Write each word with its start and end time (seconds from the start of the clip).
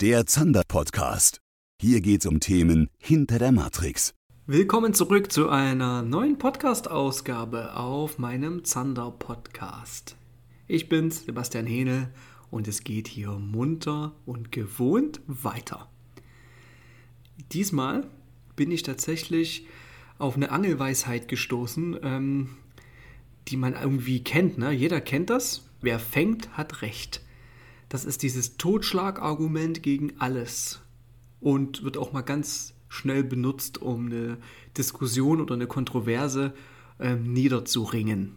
der 0.00 0.26
Zander 0.26 0.62
Podcast. 0.68 1.40
Hier 1.82 2.00
geht's 2.00 2.24
um 2.24 2.38
Themen 2.38 2.88
hinter 2.98 3.40
der 3.40 3.50
Matrix. 3.50 4.14
Willkommen 4.46 4.94
zurück 4.94 5.32
zu 5.32 5.48
einer 5.48 6.02
neuen 6.02 6.38
Podcast-Ausgabe 6.38 7.74
auf 7.74 8.16
meinem 8.16 8.64
Zander 8.64 9.10
Podcast. 9.10 10.14
Ich 10.68 10.88
bin's, 10.88 11.24
Sebastian 11.24 11.66
Hähnel, 11.66 12.10
und 12.52 12.68
es 12.68 12.84
geht 12.84 13.08
hier 13.08 13.32
munter 13.32 14.14
und 14.24 14.52
gewohnt 14.52 15.20
weiter. 15.26 15.88
Diesmal 17.50 18.06
bin 18.54 18.70
ich 18.70 18.84
tatsächlich 18.84 19.66
auf 20.18 20.36
eine 20.36 20.52
Angelweisheit 20.52 21.26
gestoßen, 21.26 21.98
ähm, 22.04 22.50
die 23.48 23.56
man 23.56 23.74
irgendwie 23.74 24.22
kennt. 24.22 24.58
Ne? 24.58 24.70
Jeder 24.70 25.00
kennt 25.00 25.28
das. 25.28 25.68
Wer 25.80 25.98
fängt, 25.98 26.56
hat 26.56 26.82
Recht. 26.82 27.20
Das 27.88 28.04
ist 28.04 28.22
dieses 28.22 28.56
Totschlagargument 28.56 29.82
gegen 29.82 30.20
alles 30.20 30.80
und 31.40 31.82
wird 31.84 31.96
auch 31.96 32.12
mal 32.12 32.22
ganz 32.22 32.74
schnell 32.88 33.24
benutzt, 33.24 33.78
um 33.78 34.06
eine 34.06 34.38
Diskussion 34.76 35.40
oder 35.40 35.54
eine 35.54 35.66
Kontroverse 35.66 36.54
ähm, 37.00 37.32
niederzuringen. 37.32 38.36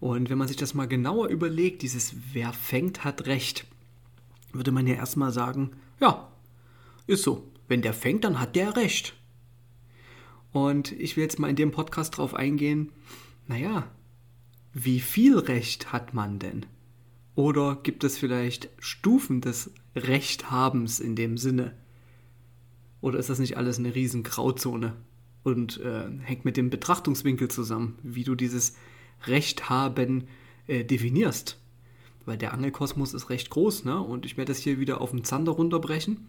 Und 0.00 0.30
wenn 0.30 0.38
man 0.38 0.48
sich 0.48 0.56
das 0.56 0.74
mal 0.74 0.86
genauer 0.86 1.28
überlegt, 1.28 1.82
dieses 1.82 2.14
Wer 2.32 2.52
fängt, 2.52 3.04
hat 3.04 3.26
Recht, 3.26 3.66
würde 4.52 4.72
man 4.72 4.86
ja 4.86 4.94
erstmal 4.94 5.32
sagen, 5.32 5.72
ja, 6.00 6.30
ist 7.06 7.22
so. 7.22 7.50
Wenn 7.66 7.82
der 7.82 7.92
fängt, 7.92 8.24
dann 8.24 8.40
hat 8.40 8.56
der 8.56 8.76
Recht. 8.76 9.14
Und 10.52 10.92
ich 10.92 11.16
will 11.16 11.24
jetzt 11.24 11.38
mal 11.38 11.50
in 11.50 11.56
dem 11.56 11.70
Podcast 11.70 12.16
drauf 12.16 12.32
eingehen, 12.32 12.92
naja, 13.46 13.90
wie 14.72 15.00
viel 15.00 15.38
Recht 15.38 15.92
hat 15.92 16.14
man 16.14 16.38
denn? 16.38 16.64
Oder 17.38 17.78
gibt 17.80 18.02
es 18.02 18.18
vielleicht 18.18 18.68
Stufen 18.80 19.40
des 19.40 19.70
Rechthabens 19.94 20.98
in 20.98 21.14
dem 21.14 21.38
Sinne? 21.38 21.72
Oder 23.00 23.20
ist 23.20 23.30
das 23.30 23.38
nicht 23.38 23.56
alles 23.56 23.78
eine 23.78 23.94
riesen 23.94 24.24
Grauzone 24.24 24.96
und 25.44 25.80
äh, 25.80 26.08
hängt 26.24 26.44
mit 26.44 26.56
dem 26.56 26.68
Betrachtungswinkel 26.68 27.46
zusammen, 27.46 27.96
wie 28.02 28.24
du 28.24 28.34
dieses 28.34 28.74
Rechthaben 29.28 30.26
äh, 30.66 30.82
definierst? 30.82 31.60
Weil 32.24 32.38
der 32.38 32.52
Angelkosmos 32.54 33.14
ist 33.14 33.30
recht 33.30 33.50
groß, 33.50 33.84
ne? 33.84 34.00
Und 34.00 34.26
ich 34.26 34.36
werde 34.36 34.50
das 34.50 34.58
hier 34.58 34.80
wieder 34.80 35.00
auf 35.00 35.12
den 35.12 35.22
Zander 35.22 35.52
runterbrechen 35.52 36.28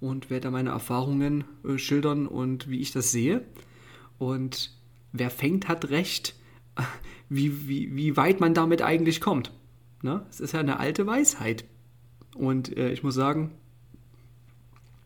und 0.00 0.28
werde 0.28 0.50
meine 0.50 0.68
Erfahrungen 0.68 1.44
äh, 1.64 1.78
schildern 1.78 2.26
und 2.26 2.68
wie 2.68 2.80
ich 2.80 2.92
das 2.92 3.10
sehe. 3.10 3.42
Und 4.18 4.76
wer 5.12 5.30
fängt, 5.30 5.68
hat 5.68 5.88
Recht 5.88 6.34
wie, 7.30 7.68
wie, 7.68 7.96
wie 7.96 8.18
weit 8.18 8.40
man 8.40 8.52
damit 8.52 8.82
eigentlich 8.82 9.22
kommt. 9.22 9.50
Ne? 10.02 10.26
Es 10.30 10.40
ist 10.40 10.52
ja 10.52 10.60
eine 10.60 10.80
alte 10.80 11.06
Weisheit. 11.06 11.64
Und 12.34 12.76
äh, 12.76 12.92
ich 12.92 13.02
muss 13.02 13.14
sagen, 13.14 13.52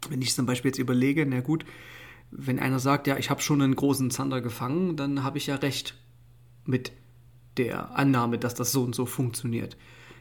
wenn 0.09 0.23
ich 0.23 0.35
zum 0.35 0.47
Beispiel 0.47 0.71
jetzt 0.71 0.79
überlege, 0.79 1.27
na 1.27 1.41
gut, 1.41 1.65
wenn 2.31 2.59
einer 2.59 2.79
sagt, 2.79 3.07
ja, 3.07 3.17
ich 3.17 3.31
habe 3.31 3.41
schon 3.41 3.63
einen 3.63 3.77
großen 3.77 4.11
Zander 4.11 4.41
gefangen, 4.41 4.97
dann 4.97 5.23
habe 5.23 5.39
ich 5.39 5.47
ja 5.47 5.57
recht 5.57 5.95
mit 6.65 6.93
der 7.57 7.97
Annahme, 7.97 8.39
dass 8.39 8.55
das 8.55 8.73
so 8.73 8.83
und 8.83 8.95
so 8.95 9.07
funktioniert. 9.07 9.77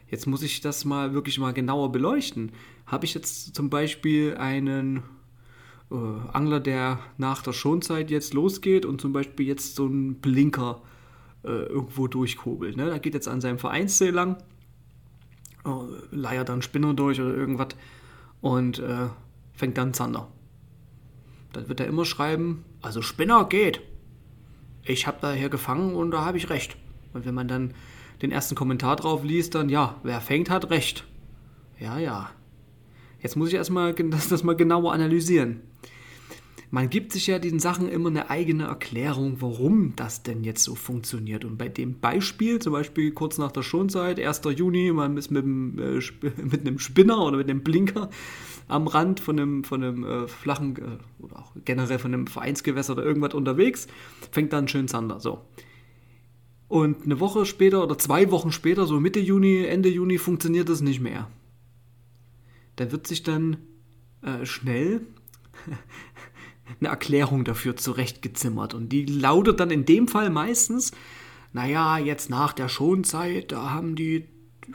Jetzt 0.07 0.27
muss 0.27 0.43
ich 0.43 0.61
das 0.61 0.85
mal 0.85 1.13
wirklich 1.13 1.39
mal 1.39 1.53
genauer 1.53 1.91
beleuchten. 1.91 2.51
Habe 2.85 3.05
ich 3.05 3.13
jetzt 3.13 3.55
zum 3.55 3.69
Beispiel 3.69 4.35
einen 4.37 5.03
äh, 5.91 5.95
Angler, 6.31 6.59
der 6.59 6.99
nach 7.17 7.41
der 7.41 7.53
Schonzeit 7.53 8.11
jetzt 8.11 8.33
losgeht 8.33 8.85
und 8.85 9.01
zum 9.01 9.13
Beispiel 9.13 9.47
jetzt 9.47 9.75
so 9.75 9.85
einen 9.85 10.15
Blinker 10.15 10.81
äh, 11.43 11.49
irgendwo 11.49 12.07
durchkurbelt. 12.07 12.77
Ne? 12.77 12.87
Da 12.87 12.97
geht 12.99 13.15
jetzt 13.15 13.27
an 13.27 13.41
seinem 13.41 13.57
Vereinsziel 13.57 14.11
lang, 14.11 14.37
äh, 15.65 16.15
leiert 16.15 16.49
dann 16.49 16.61
Spinner 16.61 16.93
durch 16.93 17.19
oder 17.19 17.33
irgendwas 17.33 17.69
und 18.41 18.79
äh, 18.79 19.07
fängt 19.53 19.77
dann 19.77 19.93
Zander. 19.93 20.27
Dann 21.53 21.67
wird 21.67 21.79
er 21.79 21.87
immer 21.87 22.05
schreiben, 22.05 22.65
also 22.81 23.01
Spinner 23.01 23.45
geht. 23.45 23.81
Ich 24.83 25.07
habe 25.07 25.17
da 25.21 25.33
hier 25.33 25.49
gefangen 25.49 25.95
und 25.95 26.11
da 26.11 26.25
habe 26.25 26.37
ich 26.37 26.49
recht. 26.49 26.77
Und 27.13 27.25
wenn 27.25 27.33
man 27.33 27.47
dann 27.47 27.73
den 28.21 28.31
ersten 28.31 28.55
Kommentar 28.55 28.95
drauf 28.95 29.23
liest, 29.23 29.55
dann 29.55 29.69
ja, 29.69 29.95
wer 30.03 30.21
fängt, 30.21 30.49
hat 30.49 30.69
recht. 30.69 31.05
Ja, 31.79 31.97
ja. 31.97 32.29
Jetzt 33.19 33.35
muss 33.35 33.49
ich 33.49 33.55
erstmal 33.55 33.93
das, 34.11 34.27
das 34.27 34.43
mal 34.43 34.55
genauer 34.55 34.93
analysieren 34.93 35.61
man 36.71 36.89
gibt 36.89 37.11
sich 37.11 37.27
ja 37.27 37.39
diesen 37.39 37.59
Sachen 37.59 37.89
immer 37.89 38.09
eine 38.09 38.29
eigene 38.29 38.65
Erklärung, 38.65 39.37
warum 39.39 39.95
das 39.95 40.23
denn 40.23 40.43
jetzt 40.43 40.63
so 40.63 40.75
funktioniert. 40.75 41.45
Und 41.45 41.57
bei 41.57 41.69
dem 41.69 41.99
Beispiel, 41.99 42.59
zum 42.59 42.73
Beispiel 42.73 43.11
kurz 43.11 43.37
nach 43.37 43.51
der 43.51 43.63
Schonzeit, 43.63 44.19
1. 44.19 44.41
Juni, 44.55 44.91
man 44.91 45.17
ist 45.17 45.31
mit, 45.31 45.43
dem, 45.43 45.79
äh, 45.79 45.99
mit 46.41 46.61
einem 46.61 46.79
Spinner 46.79 47.19
oder 47.23 47.37
mit 47.37 47.49
einem 47.49 47.61
Blinker 47.61 48.09
am 48.67 48.87
Rand 48.87 49.19
von 49.19 49.39
einem, 49.39 49.63
von 49.63 49.83
einem 49.83 50.03
äh, 50.03 50.27
flachen 50.27 50.75
äh, 50.77 51.23
oder 51.23 51.39
auch 51.39 51.51
generell 51.63 51.99
von 51.99 52.13
einem 52.13 52.27
Vereinsgewässer 52.27 52.93
oder 52.93 53.03
irgendwas 53.03 53.33
unterwegs, 53.33 53.87
fängt 54.31 54.53
dann 54.53 54.67
schön 54.67 54.87
Zander. 54.87 55.19
So. 55.19 55.41
Und 56.67 57.05
eine 57.05 57.19
Woche 57.19 57.45
später 57.45 57.83
oder 57.83 57.97
zwei 57.97 58.31
Wochen 58.31 58.51
später, 58.51 58.85
so 58.85 58.99
Mitte 58.99 59.19
Juni, 59.19 59.65
Ende 59.65 59.89
Juni, 59.89 60.17
funktioniert 60.17 60.67
das 60.67 60.81
nicht 60.81 60.99
mehr. 60.99 61.29
Da 62.75 62.91
wird 62.91 63.07
sich 63.07 63.23
dann 63.23 63.57
äh, 64.21 64.45
schnell 64.45 65.01
eine 66.79 66.89
Erklärung 66.89 67.43
dafür 67.43 67.75
zurechtgezimmert. 67.75 68.73
Und 68.73 68.89
die 68.89 69.05
lautet 69.05 69.59
dann 69.59 69.71
in 69.71 69.85
dem 69.85 70.07
Fall 70.07 70.29
meistens, 70.29 70.91
naja, 71.53 71.97
jetzt 71.97 72.29
nach 72.29 72.53
der 72.53 72.69
Schonzeit, 72.69 73.51
da 73.51 73.69
haben 73.69 73.95
die 73.95 74.27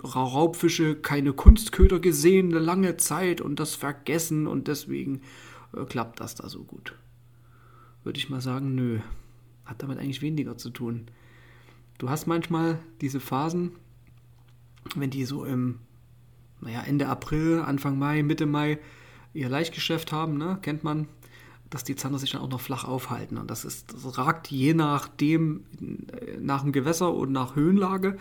Raubfische 0.02 0.94
keine 0.94 1.32
Kunstköder 1.32 1.98
gesehen, 1.98 2.50
eine 2.50 2.60
lange 2.60 2.96
Zeit 2.96 3.40
und 3.40 3.58
das 3.58 3.74
vergessen 3.74 4.46
und 4.46 4.68
deswegen 4.68 5.22
äh, 5.76 5.84
klappt 5.84 6.20
das 6.20 6.36
da 6.36 6.48
so 6.48 6.62
gut. 6.62 6.94
Würde 8.04 8.18
ich 8.18 8.30
mal 8.30 8.40
sagen, 8.40 8.74
nö. 8.74 9.00
Hat 9.64 9.82
damit 9.82 9.98
eigentlich 9.98 10.22
weniger 10.22 10.56
zu 10.56 10.70
tun. 10.70 11.06
Du 11.98 12.08
hast 12.08 12.26
manchmal 12.26 12.78
diese 13.00 13.20
Phasen, 13.20 13.72
wenn 14.96 15.10
die 15.10 15.24
so 15.24 15.44
im, 15.44 15.80
naja, 16.60 16.82
Ende 16.82 17.08
April, 17.08 17.60
Anfang 17.60 17.98
Mai, 17.98 18.22
Mitte 18.22 18.46
Mai 18.46 18.78
ihr 19.34 19.48
Leichtgeschäft 19.48 20.12
haben, 20.12 20.38
ne? 20.38 20.58
kennt 20.62 20.82
man, 20.82 21.08
dass 21.70 21.84
die 21.84 21.96
Zander 21.96 22.18
sich 22.18 22.32
dann 22.32 22.42
auch 22.42 22.50
noch 22.50 22.60
flach 22.60 22.84
aufhalten. 22.84 23.38
Und 23.38 23.50
das, 23.50 23.64
ist, 23.64 23.94
das 23.94 24.18
ragt 24.18 24.48
je 24.50 24.74
nachdem, 24.74 25.64
nach 26.40 26.62
dem 26.62 26.72
Gewässer 26.72 27.14
und 27.14 27.32
nach 27.32 27.56
Höhenlage 27.56 28.18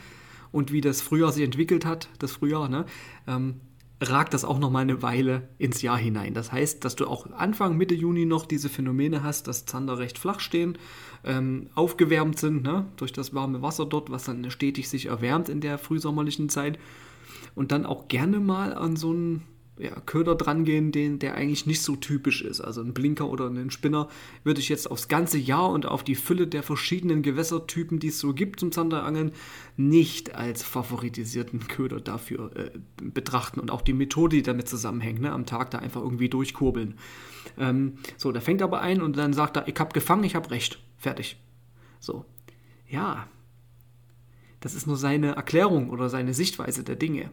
und 0.51 0.71
wie 0.71 0.81
das 0.81 1.01
Frühjahr 1.01 1.31
sich 1.31 1.43
entwickelt 1.43 1.85
hat, 1.85 2.09
das 2.19 2.33
Frühjahr, 2.33 2.69
ne, 2.69 2.85
ähm, 3.27 3.55
ragt 4.01 4.33
das 4.33 4.45
auch 4.45 4.59
noch 4.59 4.71
mal 4.71 4.79
eine 4.79 5.01
Weile 5.01 5.49
ins 5.57 5.81
Jahr 5.81 5.97
hinein. 5.97 6.33
Das 6.33 6.51
heißt, 6.51 6.85
dass 6.85 6.95
du 6.95 7.05
auch 7.05 7.29
Anfang, 7.31 7.75
Mitte 7.75 7.95
Juni 7.95 8.25
noch 8.25 8.45
diese 8.45 8.69
Phänomene 8.69 9.23
hast, 9.23 9.47
dass 9.47 9.65
Zander 9.65 9.97
recht 9.97 10.17
flach 10.17 10.39
stehen, 10.39 10.77
ähm, 11.25 11.69
aufgewärmt 11.75 12.39
sind 12.39 12.63
ne, 12.63 12.85
durch 12.95 13.11
das 13.11 13.33
warme 13.33 13.61
Wasser 13.61 13.85
dort, 13.85 14.09
was 14.09 14.23
dann 14.23 14.49
stetig 14.51 14.87
sich 14.89 15.07
erwärmt 15.07 15.49
in 15.49 15.59
der 15.59 15.77
frühsommerlichen 15.77 16.49
Zeit 16.49 16.79
und 17.55 17.71
dann 17.71 17.85
auch 17.85 18.07
gerne 18.07 18.39
mal 18.39 18.73
an 18.73 18.95
so 18.95 19.09
einen 19.09 19.43
ja, 19.79 19.91
Köder 20.05 20.35
drangehen, 20.35 20.91
den, 20.91 21.19
der 21.19 21.35
eigentlich 21.35 21.65
nicht 21.65 21.81
so 21.81 21.95
typisch 21.95 22.41
ist. 22.41 22.59
Also 22.59 22.81
ein 22.81 22.93
Blinker 22.93 23.29
oder 23.29 23.47
einen 23.47 23.71
Spinner 23.71 24.09
würde 24.43 24.59
ich 24.59 24.67
jetzt 24.67 24.91
aufs 24.91 25.07
ganze 25.07 25.37
Jahr 25.37 25.69
und 25.69 25.85
auf 25.85 26.03
die 26.03 26.15
Fülle 26.15 26.47
der 26.47 26.63
verschiedenen 26.63 27.21
Gewässertypen, 27.21 27.97
die 27.97 28.09
es 28.09 28.19
so 28.19 28.33
gibt 28.33 28.59
zum 28.59 28.73
Zanderangeln, 28.73 29.31
nicht 29.77 30.35
als 30.35 30.63
favoritisierten 30.63 31.67
Köder 31.69 32.01
dafür 32.01 32.51
äh, 32.57 32.71
betrachten. 33.01 33.61
Und 33.61 33.71
auch 33.71 33.81
die 33.81 33.93
Methode, 33.93 34.35
die 34.35 34.43
damit 34.43 34.67
zusammenhängt, 34.67 35.21
ne? 35.21 35.31
am 35.31 35.45
Tag 35.45 35.71
da 35.71 35.79
einfach 35.79 36.01
irgendwie 36.01 36.29
durchkurbeln. 36.29 36.95
Ähm, 37.57 37.99
so, 38.17 38.33
da 38.33 38.41
fängt 38.41 38.61
aber 38.61 38.81
ein 38.81 39.01
und 39.01 39.15
dann 39.15 39.31
sagt 39.31 39.55
er, 39.55 39.67
ich 39.69 39.79
habe 39.79 39.93
gefangen, 39.93 40.25
ich 40.25 40.35
habe 40.35 40.51
recht. 40.51 40.79
Fertig. 40.97 41.37
So. 42.01 42.25
Ja. 42.89 43.27
Das 44.59 44.75
ist 44.75 44.87
nur 44.87 44.97
seine 44.97 45.37
Erklärung 45.37 45.89
oder 45.89 46.09
seine 46.09 46.33
Sichtweise 46.33 46.83
der 46.83 46.97
Dinge 46.97 47.31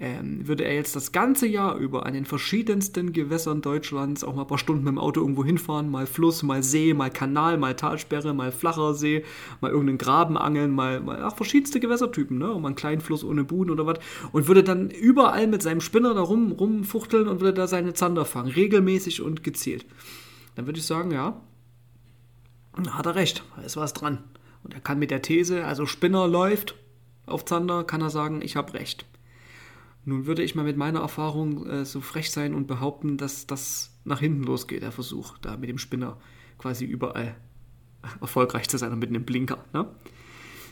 ähm, 0.00 0.46
würde 0.46 0.64
er 0.64 0.74
jetzt 0.74 0.94
das 0.94 1.10
ganze 1.10 1.46
Jahr 1.48 1.76
über 1.76 2.06
an 2.06 2.14
den 2.14 2.24
verschiedensten 2.24 3.12
Gewässern 3.12 3.62
Deutschlands 3.62 4.22
auch 4.22 4.34
mal 4.34 4.42
ein 4.42 4.48
paar 4.48 4.58
Stunden 4.58 4.84
mit 4.84 4.92
dem 4.92 4.98
Auto 4.98 5.20
irgendwo 5.20 5.44
hinfahren, 5.44 5.90
mal 5.90 6.06
Fluss, 6.06 6.42
mal 6.44 6.62
See, 6.62 6.94
mal 6.94 7.10
Kanal, 7.10 7.58
mal 7.58 7.74
Talsperre, 7.74 8.32
mal 8.32 8.52
flacher 8.52 8.94
See, 8.94 9.24
mal 9.60 9.70
irgendeinen 9.70 9.98
Graben 9.98 10.38
angeln, 10.38 10.70
mal, 10.70 11.00
mal 11.00 11.20
ach, 11.22 11.34
verschiedenste 11.34 11.80
Gewässertypen, 11.80 12.38
ne? 12.38 12.46
Mal 12.46 12.66
einen 12.66 12.76
kleinen 12.76 13.00
Fluss 13.00 13.24
ohne 13.24 13.42
Buhn 13.42 13.70
oder 13.70 13.86
was. 13.86 13.98
Und 14.30 14.46
würde 14.46 14.62
dann 14.62 14.90
überall 14.90 15.48
mit 15.48 15.62
seinem 15.62 15.80
Spinner 15.80 16.14
da 16.14 16.20
rum, 16.20 16.52
rumfuchteln 16.52 17.26
und 17.26 17.40
würde 17.40 17.54
da 17.54 17.66
seine 17.66 17.94
Zander 17.94 18.24
fangen, 18.24 18.52
regelmäßig 18.52 19.20
und 19.20 19.42
gezielt. 19.42 19.84
Dann 20.54 20.66
würde 20.66 20.78
ich 20.78 20.86
sagen, 20.86 21.10
ja, 21.10 21.40
hat 22.90 23.06
er 23.06 23.16
recht, 23.16 23.42
da 23.56 23.62
ist 23.62 23.76
was 23.76 23.94
dran. 23.94 24.18
Und 24.62 24.74
er 24.74 24.80
kann 24.80 25.00
mit 25.00 25.10
der 25.10 25.22
These, 25.22 25.64
also 25.64 25.86
Spinner 25.86 26.28
läuft 26.28 26.76
auf 27.26 27.44
Zander, 27.44 27.82
kann 27.82 28.00
er 28.00 28.10
sagen, 28.10 28.42
ich 28.42 28.54
habe 28.54 28.74
recht. 28.74 29.04
Nun 30.08 30.24
würde 30.24 30.42
ich 30.42 30.54
mal 30.54 30.64
mit 30.64 30.78
meiner 30.78 31.00
Erfahrung 31.00 31.66
äh, 31.66 31.84
so 31.84 32.00
frech 32.00 32.30
sein 32.30 32.54
und 32.54 32.66
behaupten, 32.66 33.18
dass 33.18 33.46
das 33.46 33.94
nach 34.04 34.20
hinten 34.20 34.42
losgeht, 34.42 34.82
der 34.82 34.90
Versuch, 34.90 35.36
da 35.36 35.58
mit 35.58 35.68
dem 35.68 35.76
Spinner 35.76 36.18
quasi 36.56 36.86
überall 36.86 37.36
erfolgreich 38.22 38.68
zu 38.70 38.78
sein 38.78 38.90
und 38.90 39.00
mit 39.00 39.10
einem 39.10 39.26
Blinker. 39.26 39.62
Ne? 39.74 39.86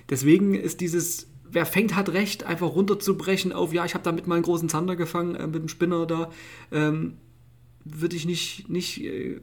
Deswegen 0.08 0.54
ist 0.54 0.80
dieses 0.80 1.28
wer 1.50 1.66
fängt, 1.66 1.94
hat 1.94 2.08
recht, 2.08 2.44
einfach 2.44 2.68
runterzubrechen 2.68 3.52
auf, 3.52 3.74
ja, 3.74 3.84
ich 3.84 3.92
habe 3.92 4.04
damit 4.04 4.26
mal 4.26 4.36
einen 4.36 4.44
großen 4.44 4.70
Zander 4.70 4.96
gefangen 4.96 5.34
äh, 5.34 5.46
mit 5.46 5.56
dem 5.56 5.68
Spinner 5.68 6.06
da, 6.06 6.30
ähm, 6.72 7.18
würde 7.84 8.16
ich 8.16 8.24
nicht, 8.24 8.70
nicht 8.70 9.04
äh, 9.04 9.42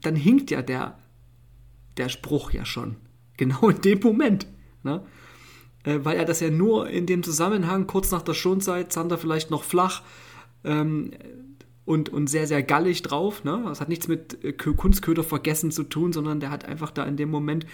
dann 0.00 0.14
hinkt 0.14 0.52
ja 0.52 0.62
der, 0.62 0.96
der 1.96 2.08
Spruch 2.08 2.52
ja 2.52 2.64
schon. 2.64 2.96
Genau 3.36 3.68
in 3.68 3.80
dem 3.80 3.98
Moment. 3.98 4.46
Ne? 4.84 5.04
Äh, 5.84 6.00
weil 6.02 6.16
er 6.16 6.24
das 6.24 6.40
ja 6.40 6.50
nur 6.50 6.88
in 6.88 7.06
dem 7.06 7.22
Zusammenhang, 7.22 7.86
kurz 7.86 8.10
nach 8.10 8.22
der 8.22 8.34
Schonzeit, 8.34 8.92
Zander 8.92 9.18
vielleicht 9.18 9.50
noch 9.50 9.62
flach, 9.62 10.02
ähm, 10.64 11.12
und, 11.84 12.08
und 12.08 12.28
sehr, 12.28 12.46
sehr 12.46 12.62
gallig 12.62 13.02
drauf. 13.02 13.44
Ne? 13.44 13.62
Das 13.66 13.80
hat 13.80 13.88
nichts 13.88 14.08
mit 14.08 14.42
äh, 14.42 14.52
Kunstköder 14.52 15.22
vergessen 15.22 15.70
zu 15.70 15.84
tun, 15.84 16.12
sondern 16.12 16.40
der 16.40 16.50
hat 16.50 16.64
einfach 16.64 16.90
da 16.90 17.04
in 17.04 17.16
dem 17.16 17.30
Moment, 17.30 17.66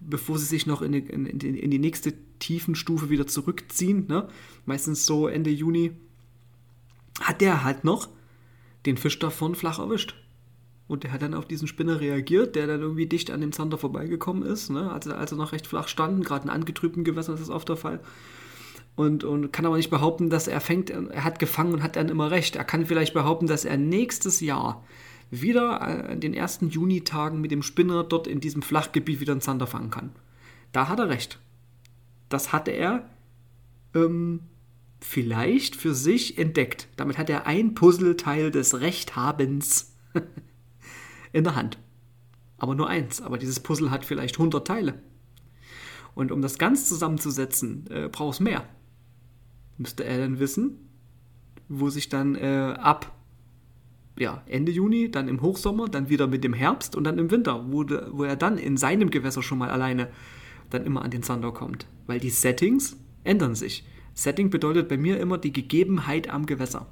bevor 0.00 0.38
sie 0.38 0.46
sich 0.46 0.66
noch 0.66 0.82
in 0.82 0.92
die, 0.92 0.98
in, 0.98 1.26
in 1.26 1.70
die 1.70 1.78
nächste 1.78 2.14
Tiefenstufe 2.38 3.10
wieder 3.10 3.26
zurückziehen, 3.26 4.06
ne? 4.08 4.28
meistens 4.66 5.06
so 5.06 5.26
Ende 5.26 5.50
Juni, 5.50 5.92
hat 7.20 7.40
der 7.40 7.64
halt 7.64 7.82
noch 7.82 8.08
den 8.84 8.96
Fisch 8.96 9.18
davon 9.18 9.54
flach 9.54 9.78
erwischt. 9.78 10.14
Und 10.88 11.02
der 11.02 11.12
hat 11.12 11.22
dann 11.22 11.34
auf 11.34 11.46
diesen 11.46 11.66
Spinner 11.66 12.00
reagiert, 12.00 12.54
der 12.54 12.66
dann 12.66 12.80
irgendwie 12.80 13.06
dicht 13.06 13.30
an 13.30 13.40
dem 13.40 13.52
Zander 13.52 13.76
vorbeigekommen 13.76 14.44
ist, 14.44 14.70
ne? 14.70 14.92
als, 14.92 15.08
als 15.08 15.32
er 15.32 15.38
noch 15.38 15.52
recht 15.52 15.66
flach 15.66 15.88
standen, 15.88 16.22
gerade 16.22 16.44
in 16.44 16.50
angetrübten 16.50 17.02
Gewässern 17.02 17.34
ist 17.34 17.40
das 17.40 17.50
oft 17.50 17.68
der 17.68 17.76
Fall 17.76 18.00
und, 18.96 19.24
und 19.24 19.52
kann 19.52 19.66
aber 19.66 19.76
nicht 19.76 19.90
behaupten, 19.90 20.30
dass 20.30 20.48
er 20.48 20.60
fängt, 20.60 20.90
er 20.90 21.22
hat 21.22 21.38
gefangen 21.38 21.74
und 21.74 21.82
hat 21.82 21.96
dann 21.96 22.08
immer 22.08 22.30
recht. 22.30 22.56
Er 22.56 22.64
kann 22.64 22.86
vielleicht 22.86 23.14
behaupten, 23.14 23.46
dass 23.46 23.64
er 23.64 23.76
nächstes 23.76 24.40
Jahr 24.40 24.84
wieder 25.30 25.82
an 25.82 26.00
äh, 26.00 26.16
den 26.16 26.32
ersten 26.34 26.70
Junitagen 26.70 27.40
mit 27.40 27.50
dem 27.50 27.62
Spinner 27.62 28.02
dort 28.04 28.26
in 28.26 28.40
diesem 28.40 28.62
Flachgebiet 28.62 29.20
wieder 29.20 29.32
einen 29.32 29.42
Zander 29.42 29.66
fangen 29.66 29.90
kann. 29.90 30.12
Da 30.72 30.88
hat 30.88 30.98
er 30.98 31.10
recht. 31.10 31.38
Das 32.30 32.52
hatte 32.52 32.70
er 32.70 33.08
ähm, 33.94 34.40
vielleicht 35.00 35.76
für 35.76 35.94
sich 35.94 36.38
entdeckt. 36.38 36.88
Damit 36.96 37.18
hat 37.18 37.28
er 37.28 37.46
ein 37.46 37.74
Puzzleteil 37.74 38.50
des 38.50 38.80
Rechthabens 38.80 39.94
in 41.36 41.44
der 41.44 41.56
Hand. 41.56 41.78
Aber 42.58 42.74
nur 42.74 42.88
eins. 42.88 43.20
Aber 43.20 43.38
dieses 43.38 43.60
Puzzle 43.60 43.90
hat 43.90 44.04
vielleicht 44.04 44.36
100 44.36 44.66
Teile. 44.66 44.94
Und 46.14 46.32
um 46.32 46.40
das 46.40 46.58
ganz 46.58 46.88
zusammenzusetzen, 46.88 47.86
äh, 47.90 48.08
braucht 48.08 48.34
es 48.34 48.40
mehr 48.40 48.64
müsste 49.78 50.04
er 50.04 50.18
dann 50.18 50.38
wissen, 50.38 50.78
wo 51.68 51.88
sich 51.90 52.08
dann 52.08 52.34
äh, 52.34 52.74
ab 52.78 53.12
ja, 54.18 54.42
Ende 54.46 54.72
Juni, 54.72 55.10
dann 55.10 55.28
im 55.28 55.42
Hochsommer, 55.42 55.88
dann 55.88 56.08
wieder 56.08 56.26
mit 56.26 56.42
dem 56.42 56.54
Herbst 56.54 56.96
und 56.96 57.04
dann 57.04 57.18
im 57.18 57.30
Winter, 57.30 57.66
wo, 57.70 57.84
de, 57.84 58.00
wo 58.10 58.24
er 58.24 58.36
dann 58.36 58.56
in 58.56 58.78
seinem 58.78 59.10
Gewässer 59.10 59.42
schon 59.42 59.58
mal 59.58 59.68
alleine 59.68 60.08
dann 60.70 60.86
immer 60.86 61.02
an 61.02 61.10
den 61.10 61.22
Zander 61.22 61.52
kommt. 61.52 61.86
Weil 62.06 62.18
die 62.18 62.30
Settings 62.30 62.96
ändern 63.24 63.54
sich. 63.54 63.86
Setting 64.14 64.48
bedeutet 64.48 64.88
bei 64.88 64.96
mir 64.96 65.20
immer 65.20 65.36
die 65.36 65.52
Gegebenheit 65.52 66.30
am 66.30 66.46
Gewässer. 66.46 66.86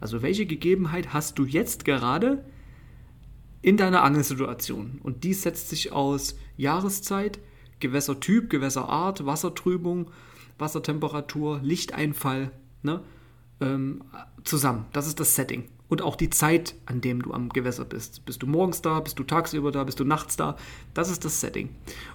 Also 0.00 0.22
welche 0.22 0.46
Gegebenheit 0.46 1.12
hast 1.12 1.38
du 1.38 1.44
jetzt 1.44 1.84
gerade 1.84 2.42
in 3.62 3.76
deiner 3.76 4.02
Angelsituation? 4.02 5.00
Und 5.02 5.24
die 5.24 5.34
setzt 5.34 5.70
sich 5.70 5.92
aus 5.92 6.36
Jahreszeit, 6.56 7.38
Gewässertyp, 7.80 8.50
Gewässerart, 8.50 9.24
Wassertrübung, 9.24 10.10
Wassertemperatur, 10.58 11.60
Lichteinfall 11.62 12.52
ne, 12.82 13.02
ähm, 13.60 14.02
zusammen. 14.44 14.86
Das 14.92 15.06
ist 15.06 15.20
das 15.20 15.34
Setting. 15.34 15.64
Und 15.88 16.00
auch 16.00 16.16
die 16.16 16.30
Zeit, 16.30 16.74
an 16.86 17.02
dem 17.02 17.20
du 17.20 17.34
am 17.34 17.50
Gewässer 17.50 17.84
bist. 17.84 18.24
Bist 18.24 18.42
du 18.42 18.46
morgens 18.46 18.80
da, 18.80 19.00
bist 19.00 19.18
du 19.18 19.24
tagsüber 19.24 19.70
da, 19.72 19.84
bist 19.84 20.00
du 20.00 20.04
nachts 20.04 20.36
da? 20.36 20.56
Das 20.94 21.10
ist 21.10 21.24
das 21.26 21.40
Setting. 21.40 21.68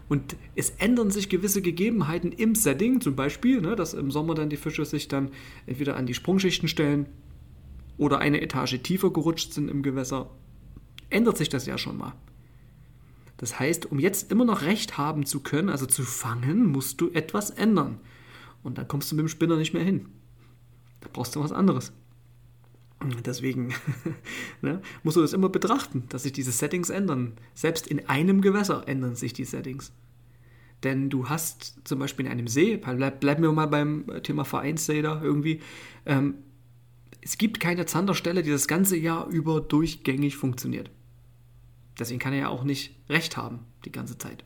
Und 0.09 0.35
es 0.55 0.71
ändern 0.71 1.11
sich 1.11 1.29
gewisse 1.29 1.61
Gegebenheiten 1.61 2.31
im 2.31 2.55
Setting, 2.55 3.01
zum 3.01 3.15
Beispiel, 3.15 3.61
ne, 3.61 3.75
dass 3.75 3.93
im 3.93 4.09
Sommer 4.09 4.33
dann 4.33 4.49
die 4.49 4.57
Fische 4.57 4.83
sich 4.83 5.09
dann 5.09 5.29
entweder 5.67 5.95
an 5.95 6.07
die 6.07 6.15
Sprungschichten 6.15 6.67
stellen 6.67 7.05
oder 7.99 8.17
eine 8.17 8.41
Etage 8.41 8.81
tiefer 8.81 9.11
gerutscht 9.11 9.53
sind 9.53 9.69
im 9.69 9.83
Gewässer. 9.83 10.31
Ändert 11.09 11.37
sich 11.37 11.49
das 11.49 11.65
ja 11.65 11.77
schon 11.77 11.97
mal. 11.97 12.13
Das 13.37 13.59
heißt, 13.59 13.85
um 13.91 13.99
jetzt 13.99 14.31
immer 14.31 14.45
noch 14.45 14.63
Recht 14.63 14.97
haben 14.97 15.25
zu 15.25 15.41
können, 15.41 15.69
also 15.69 15.85
zu 15.85 16.03
fangen, 16.03 16.65
musst 16.65 16.99
du 17.01 17.11
etwas 17.11 17.51
ändern. 17.51 17.99
Und 18.63 18.77
dann 18.77 18.87
kommst 18.87 19.11
du 19.11 19.15
mit 19.15 19.23
dem 19.23 19.29
Spinner 19.29 19.57
nicht 19.57 19.73
mehr 19.73 19.83
hin. 19.83 20.07
Da 21.01 21.09
brauchst 21.13 21.35
du 21.35 21.39
was 21.39 21.51
anderes. 21.51 21.93
Deswegen 23.23 23.75
ne, 24.61 24.81
musst 25.03 25.17
du 25.17 25.21
das 25.21 25.33
immer 25.33 25.49
betrachten, 25.49 26.05
dass 26.09 26.23
sich 26.23 26.33
diese 26.33 26.51
Settings 26.51 26.89
ändern. 26.89 27.33
Selbst 27.53 27.87
in 27.87 28.09
einem 28.09 28.41
Gewässer 28.41 28.87
ändern 28.87 29.15
sich 29.15 29.33
die 29.33 29.45
Settings. 29.45 29.91
Denn 30.83 31.09
du 31.09 31.29
hast 31.29 31.79
zum 31.83 31.99
Beispiel 31.99 32.25
in 32.25 32.31
einem 32.31 32.47
See, 32.47 32.77
bleib, 32.77 33.19
bleiben 33.19 33.43
wir 33.43 33.51
mal 33.51 33.67
beim 33.67 34.05
Thema 34.23 34.45
Vereinssee 34.45 35.01
da 35.01 35.21
irgendwie, 35.21 35.61
ähm, 36.05 36.35
es 37.21 37.37
gibt 37.37 37.59
keine 37.59 37.85
Zanderstelle, 37.85 38.41
die 38.41 38.51
das 38.51 38.67
ganze 38.67 38.95
Jahr 38.95 39.27
über 39.27 39.59
durchgängig 39.59 40.37
funktioniert. 40.37 40.91
Deswegen 41.99 42.19
kann 42.19 42.33
er 42.33 42.39
ja 42.39 42.49
auch 42.49 42.63
nicht 42.63 42.95
recht 43.09 43.37
haben 43.37 43.59
die 43.85 43.91
ganze 43.91 44.17
Zeit 44.17 44.43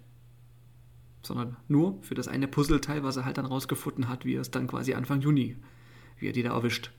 sondern 1.23 1.57
nur 1.67 1.97
für 2.01 2.15
das 2.15 2.27
eine 2.27 2.47
Puzzleteil, 2.47 3.03
was 3.03 3.17
er 3.17 3.25
halt 3.25 3.37
dann 3.37 3.45
rausgefunden 3.45 4.09
hat, 4.09 4.25
wie 4.25 4.35
er 4.35 4.41
es 4.41 4.51
dann 4.51 4.67
quasi 4.67 4.93
Anfang 4.93 5.21
Juni, 5.21 5.55
wie 6.17 6.27
er 6.27 6.33
die 6.33 6.43
da 6.43 6.51
erwischt. 6.51 6.91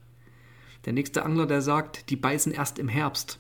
Der 0.84 0.92
nächste 0.92 1.24
Angler, 1.24 1.46
der 1.46 1.62
sagt, 1.62 2.10
die 2.10 2.16
beißen 2.16 2.52
erst 2.52 2.78
im 2.78 2.88
Herbst, 2.88 3.38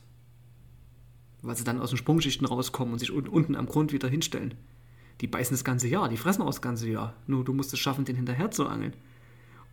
weil 1.42 1.56
sie 1.56 1.64
dann 1.64 1.80
aus 1.80 1.90
den 1.90 1.98
Sprungschichten 1.98 2.46
rauskommen 2.46 2.92
und 2.92 2.98
sich 2.98 3.10
unten 3.10 3.56
am 3.56 3.66
Grund 3.66 3.92
wieder 3.92 4.08
hinstellen. 4.08 4.54
Die 5.20 5.26
beißen 5.26 5.54
das 5.54 5.64
ganze 5.64 5.88
Jahr, 5.88 6.08
die 6.08 6.16
fressen 6.16 6.42
auch 6.42 6.46
das 6.46 6.62
ganze 6.62 6.88
Jahr. 6.88 7.14
Nur 7.26 7.44
du 7.44 7.52
musst 7.52 7.72
es 7.72 7.78
schaffen, 7.78 8.04
den 8.04 8.16
hinterher 8.16 8.50
zu 8.50 8.66
angeln. 8.66 8.94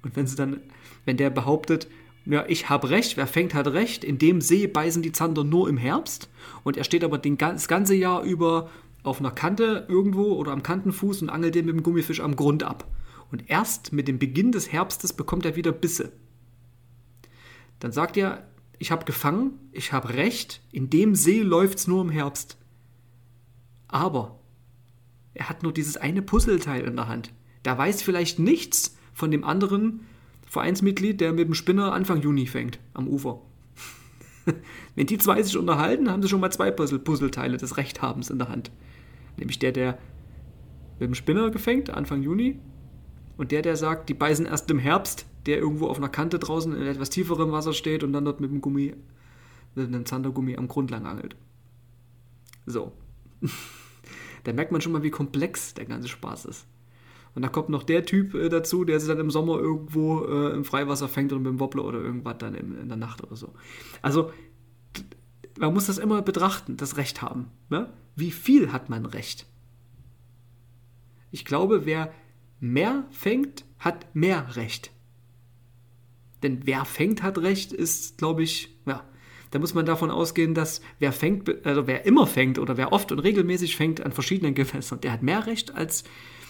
Und 0.01 0.15
wenn 0.15 0.27
sie 0.27 0.35
dann, 0.35 0.61
wenn 1.05 1.17
der 1.17 1.29
behauptet, 1.29 1.87
ja, 2.29 2.45
ich 2.47 2.69
habe 2.69 2.91
recht, 2.91 3.17
wer 3.17 3.27
fängt 3.27 3.53
hat 3.53 3.67
recht, 3.67 4.03
in 4.03 4.19
dem 4.19 4.39
See 4.39 4.67
beißen 4.67 5.01
die 5.01 5.11
Zander 5.11 5.43
nur 5.43 5.67
im 5.67 5.77
Herbst 5.77 6.29
und 6.63 6.77
er 6.77 6.83
steht 6.83 7.03
aber 7.03 7.17
den, 7.17 7.37
das 7.37 7.67
ganze 7.67 7.95
Jahr 7.95 8.21
über 8.23 8.69
auf 9.01 9.19
einer 9.19 9.31
Kante 9.31 9.85
irgendwo 9.89 10.33
oder 10.33 10.51
am 10.51 10.61
Kantenfuß 10.61 11.23
und 11.23 11.29
angelt 11.29 11.55
den 11.55 11.65
mit 11.65 11.75
dem 11.75 11.83
Gummifisch 11.83 12.19
am 12.19 12.35
Grund 12.35 12.63
ab. 12.63 12.87
Und 13.31 13.49
erst 13.49 13.93
mit 13.93 14.07
dem 14.07 14.19
Beginn 14.19 14.51
des 14.51 14.71
Herbstes 14.71 15.13
bekommt 15.13 15.45
er 15.45 15.55
wieder 15.55 15.71
Bisse. 15.71 16.11
Dann 17.79 17.91
sagt 17.91 18.17
er, 18.17 18.47
ich 18.77 18.91
habe 18.91 19.05
gefangen, 19.05 19.53
ich 19.71 19.93
habe 19.93 20.09
recht, 20.09 20.61
in 20.71 20.89
dem 20.89 21.15
See 21.15 21.41
läuft 21.41 21.79
es 21.79 21.87
nur 21.87 22.01
im 22.01 22.09
Herbst. 22.09 22.57
Aber 23.87 24.39
er 25.33 25.49
hat 25.49 25.63
nur 25.63 25.73
dieses 25.73 25.97
eine 25.97 26.21
Puzzleteil 26.21 26.83
in 26.83 26.95
der 26.95 27.07
Hand. 27.07 27.33
Der 27.65 27.77
weiß 27.77 28.01
vielleicht 28.01 28.39
nichts 28.39 28.97
von 29.13 29.31
dem 29.31 29.43
anderen 29.43 30.01
Vereinsmitglied, 30.49 31.21
der 31.21 31.31
mit 31.31 31.47
dem 31.47 31.53
Spinner 31.53 31.93
Anfang 31.93 32.21
Juni 32.21 32.47
fängt 32.47 32.79
am 32.93 33.07
Ufer. 33.07 33.39
Wenn 34.95 35.05
die 35.05 35.19
zwei 35.19 35.41
sich 35.43 35.55
unterhalten, 35.55 36.09
haben 36.09 36.23
sie 36.23 36.27
schon 36.27 36.41
mal 36.41 36.51
zwei 36.51 36.71
Puzzleteile 36.71 37.57
des 37.57 37.77
Rechthabens 37.77 38.31
in 38.31 38.39
der 38.39 38.49
Hand. 38.49 38.71
Nämlich 39.37 39.59
der, 39.59 39.71
der 39.71 39.99
mit 40.99 41.07
dem 41.07 41.15
Spinner 41.15 41.51
gefängt, 41.51 41.91
Anfang 41.91 42.23
Juni. 42.23 42.59
Und 43.37 43.51
der, 43.51 43.61
der 43.61 43.75
sagt, 43.75 44.09
die 44.09 44.15
beißen 44.15 44.47
erst 44.47 44.69
im 44.71 44.79
Herbst, 44.79 45.27
der 45.45 45.59
irgendwo 45.59 45.87
auf 45.87 45.97
einer 45.97 46.09
Kante 46.09 46.39
draußen 46.39 46.75
in 46.75 46.81
etwas 46.81 47.11
tieferem 47.11 47.51
Wasser 47.51 47.73
steht 47.73 48.03
und 48.03 48.11
dann 48.11 48.25
dort 48.25 48.41
mit 48.41 48.49
dem 48.49 48.59
Gummi, 48.59 48.95
mit 49.75 49.87
einem 49.87 50.05
Zandergummi 50.07 50.57
am 50.57 50.67
Grund 50.67 50.89
lang 50.89 51.05
angelt. 51.05 51.35
So. 52.65 52.91
da 54.45 54.51
merkt 54.51 54.71
man 54.71 54.81
schon 54.81 54.93
mal, 54.93 55.03
wie 55.03 55.11
komplex 55.11 55.75
der 55.75 55.85
ganze 55.85 56.07
Spaß 56.07 56.45
ist. 56.45 56.65
Und 57.35 57.41
da 57.43 57.49
kommt 57.49 57.69
noch 57.69 57.83
der 57.83 58.05
Typ 58.05 58.33
äh, 58.33 58.49
dazu, 58.49 58.83
der 58.83 58.99
sich 58.99 59.09
dann 59.09 59.19
im 59.19 59.31
Sommer 59.31 59.57
irgendwo 59.59 60.25
äh, 60.25 60.53
im 60.53 60.65
Freiwasser 60.65 61.07
fängt 61.07 61.31
oder 61.31 61.41
mit 61.41 61.51
dem 61.51 61.59
Wobbler 61.59 61.85
oder 61.85 61.99
irgendwas 61.99 62.37
dann 62.39 62.55
in, 62.55 62.77
in 62.77 62.87
der 62.87 62.97
Nacht 62.97 63.23
oder 63.23 63.35
so. 63.35 63.53
Also, 64.01 64.31
man 65.57 65.73
muss 65.73 65.87
das 65.87 65.97
immer 65.97 66.21
betrachten, 66.21 66.77
das 66.77 66.97
Recht 66.97 67.21
haben. 67.21 67.47
Ne? 67.69 67.91
Wie 68.15 68.31
viel 68.31 68.71
hat 68.71 68.89
man 68.89 69.05
Recht? 69.05 69.45
Ich 71.31 71.45
glaube, 71.45 71.85
wer 71.85 72.11
mehr 72.59 73.05
fängt, 73.11 73.65
hat 73.77 74.13
mehr 74.15 74.55
Recht. 74.55 74.91
Denn 76.41 76.65
wer 76.65 76.85
fängt, 76.85 77.21
hat 77.21 77.37
Recht, 77.37 77.73
ist, 77.73 78.17
glaube 78.17 78.43
ich, 78.43 78.75
ja, 78.85 79.03
da 79.51 79.59
muss 79.59 79.73
man 79.73 79.85
davon 79.85 80.11
ausgehen, 80.11 80.53
dass 80.53 80.81
wer 80.99 81.11
fängt, 81.11 81.65
also 81.65 81.87
wer 81.87 82.05
immer 82.05 82.27
fängt 82.27 82.59
oder 82.59 82.77
wer 82.77 82.93
oft 82.93 83.11
und 83.11 83.19
regelmäßig 83.19 83.75
fängt 83.75 84.01
an 84.01 84.11
verschiedenen 84.11 84.53
Gewässern, 84.53 85.01
der 85.01 85.11
hat 85.11 85.23
mehr 85.23 85.47
Recht 85.47 85.75
als 85.75 86.03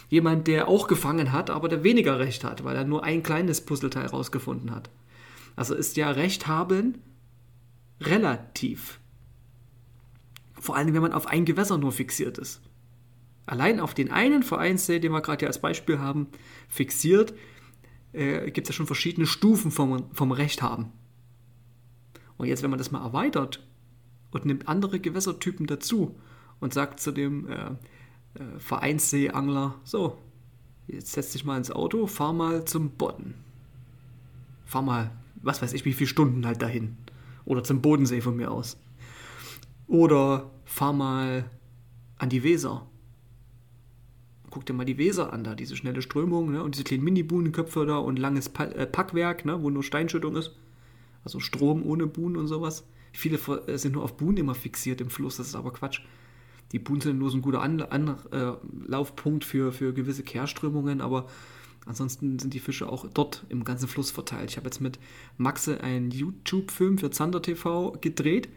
jemand, 0.09 0.47
der 0.47 0.67
auch 0.67 0.87
gefangen 0.87 1.31
hat, 1.31 1.49
aber 1.49 1.69
der 1.69 1.83
weniger 1.83 2.19
Recht 2.19 2.43
hat, 2.43 2.63
weil 2.63 2.75
er 2.75 2.83
nur 2.83 3.03
ein 3.03 3.23
kleines 3.23 3.61
Puzzleteil 3.61 4.07
rausgefunden 4.07 4.71
hat. 4.71 4.89
Also 5.55 5.75
ist 5.75 5.97
ja 5.97 6.11
Recht 6.11 6.47
haben 6.47 6.99
relativ. 8.01 8.99
Vor 10.53 10.75
allem, 10.75 10.93
wenn 10.93 11.01
man 11.01 11.13
auf 11.13 11.27
ein 11.27 11.45
Gewässer 11.45 11.77
nur 11.77 11.91
fixiert 11.91 12.37
ist. 12.37 12.61
Allein 13.45 13.79
auf 13.79 13.93
den 13.93 14.11
einen 14.11 14.43
Vereinssee, 14.43 14.99
den 14.99 15.11
wir 15.11 15.21
gerade 15.21 15.43
ja 15.43 15.47
als 15.47 15.61
Beispiel 15.61 15.99
haben, 15.99 16.27
fixiert, 16.67 17.33
äh, 18.11 18.51
gibt 18.51 18.67
es 18.67 18.69
ja 18.69 18.73
schon 18.73 18.85
verschiedene 18.85 19.27
Stufen 19.27 19.71
vom, 19.71 20.13
vom 20.13 20.31
Recht 20.31 20.61
haben. 20.61 20.91
Und 22.37 22.47
jetzt, 22.47 22.63
wenn 22.63 22.69
man 22.69 22.77
das 22.79 22.91
mal 22.91 23.03
erweitert 23.03 23.65
und 24.31 24.45
nimmt 24.45 24.67
andere 24.67 24.99
Gewässertypen 24.99 25.67
dazu 25.67 26.19
und 26.59 26.73
sagt 26.73 26.99
zu 26.99 27.11
dem 27.11 27.49
äh, 27.49 27.71
äh, 28.35 28.59
Vereinsseeangler, 28.59 29.75
so, 29.83 30.17
jetzt 30.87 31.13
setz 31.13 31.31
dich 31.31 31.45
mal 31.45 31.57
ins 31.57 31.71
Auto, 31.71 32.07
fahr 32.07 32.33
mal 32.33 32.65
zum 32.65 32.91
Bodden. 32.91 33.35
Fahr 34.65 34.81
mal, 34.81 35.11
was 35.41 35.61
weiß 35.61 35.73
ich, 35.73 35.85
wie 35.85 35.93
viele 35.93 36.07
Stunden 36.07 36.45
halt 36.45 36.61
dahin. 36.61 36.97
Oder 37.45 37.63
zum 37.63 37.81
Bodensee 37.81 38.21
von 38.21 38.35
mir 38.35 38.51
aus. 38.51 38.77
Oder 39.87 40.51
fahr 40.65 40.93
mal 40.93 41.49
an 42.17 42.29
die 42.29 42.43
Weser. 42.43 42.85
Guck 44.51 44.65
dir 44.65 44.73
mal 44.73 44.85
die 44.85 44.97
Weser 44.97 45.33
an, 45.33 45.43
da 45.43 45.55
diese 45.55 45.75
schnelle 45.75 46.01
Strömung 46.01 46.51
ne? 46.51 46.63
und 46.63 46.75
diese 46.75 46.83
kleinen 46.83 47.03
Mini-Buhnenköpfe 47.03 47.85
da 47.85 47.97
und 47.97 48.19
langes 48.19 48.49
pa 48.49 48.65
äh, 48.65 48.85
Packwerk, 48.85 49.45
ne? 49.45 49.61
wo 49.61 49.69
nur 49.69 49.83
Steinschüttung 49.83 50.35
ist. 50.35 50.55
Also 51.23 51.39
Strom 51.39 51.83
ohne 51.83 52.07
Buhnen 52.07 52.37
und 52.37 52.47
sowas. 52.47 52.83
Viele 53.11 53.37
äh, 53.67 53.77
sind 53.77 53.93
nur 53.93 54.03
auf 54.03 54.17
Buhnen 54.17 54.37
immer 54.37 54.55
fixiert 54.55 55.01
im 55.01 55.09
Fluss, 55.09 55.37
das 55.37 55.47
ist 55.47 55.55
aber 55.55 55.73
Quatsch. 55.73 56.01
Die 56.71 56.79
Buhnen 56.79 57.01
sind 57.01 57.17
nur 57.17 57.29
so 57.29 57.37
ein 57.37 57.41
guter 57.41 57.61
Anlaufpunkt 57.61 59.43
äh, 59.43 59.47
für, 59.47 59.71
für 59.71 59.93
gewisse 59.93 60.23
Kehrströmungen, 60.23 61.01
aber 61.01 61.27
ansonsten 61.85 62.37
sind 62.37 62.53
die 62.53 62.59
Fische 62.59 62.87
auch 62.87 63.07
dort 63.11 63.45
im 63.49 63.63
ganzen 63.63 63.87
Fluss 63.87 64.11
verteilt. 64.11 64.51
Ich 64.51 64.57
habe 64.57 64.67
jetzt 64.67 64.79
mit 64.79 64.99
Maxe 65.37 65.81
einen 65.81 66.11
YouTube-Film 66.11 66.99
für 66.99 67.09
Zander 67.09 67.41
TV 67.41 67.93
gedreht, 68.01 68.49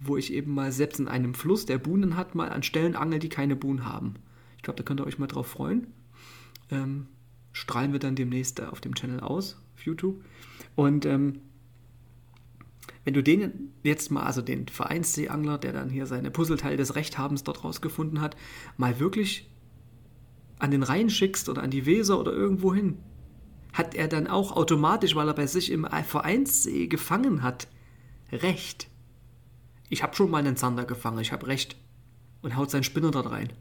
wo 0.00 0.16
ich 0.16 0.32
eben 0.32 0.54
mal 0.54 0.70
selbst 0.70 1.00
in 1.00 1.08
einem 1.08 1.34
Fluss, 1.34 1.66
der 1.66 1.78
Buhnen 1.78 2.16
hat, 2.16 2.34
mal 2.34 2.50
an 2.50 2.62
Stellen 2.62 2.94
angel, 2.94 3.18
die 3.18 3.28
keine 3.28 3.56
Buhnen 3.56 3.84
haben. 3.84 4.14
Ich 4.56 4.62
glaube, 4.62 4.76
da 4.76 4.84
könnt 4.84 5.00
ihr 5.00 5.06
euch 5.06 5.18
mal 5.18 5.26
drauf 5.26 5.46
freuen. 5.46 5.88
Ähm, 6.70 7.06
strahlen 7.52 7.92
wir 7.92 8.00
dann 8.00 8.16
demnächst 8.16 8.60
auf 8.60 8.80
dem 8.80 8.94
Channel 8.94 9.20
aus, 9.20 9.60
auf 9.74 9.84
YouTube. 9.84 10.22
Und 10.76 11.04
ähm, 11.06 11.40
wenn 13.04 13.14
du 13.14 13.22
den 13.22 13.72
jetzt 13.82 14.10
mal, 14.10 14.22
also 14.22 14.40
den 14.40 14.68
Vereinsseeangler, 14.68 15.58
der 15.58 15.72
dann 15.72 15.90
hier 15.90 16.06
seine 16.06 16.30
Puzzleteile 16.30 16.76
des 16.76 16.94
Rechthabens 16.94 17.44
dort 17.44 17.64
rausgefunden 17.64 18.20
hat, 18.20 18.36
mal 18.76 18.98
wirklich 18.98 19.50
an 20.58 20.70
den 20.70 20.82
Rhein 20.82 21.10
schickst 21.10 21.48
oder 21.48 21.62
an 21.62 21.70
die 21.70 21.84
Weser 21.86 22.18
oder 22.18 22.32
irgendwo 22.32 22.74
hin, 22.74 22.98
hat 23.72 23.94
er 23.94 24.08
dann 24.08 24.26
auch 24.26 24.52
automatisch, 24.52 25.14
weil 25.14 25.28
er 25.28 25.34
bei 25.34 25.46
sich 25.46 25.70
im 25.70 25.86
Vereinssee 26.04 26.86
gefangen 26.86 27.42
hat, 27.42 27.68
Recht. 28.32 28.88
Ich 29.88 30.02
habe 30.02 30.16
schon 30.16 30.30
mal 30.30 30.38
einen 30.38 30.56
Zander 30.56 30.84
gefangen, 30.84 31.20
ich 31.20 31.32
habe 31.32 31.46
Recht. 31.46 31.76
Und 32.40 32.56
haut 32.56 32.70
seinen 32.70 32.84
Spinner 32.84 33.10
dort 33.10 33.30
rein. 33.30 33.52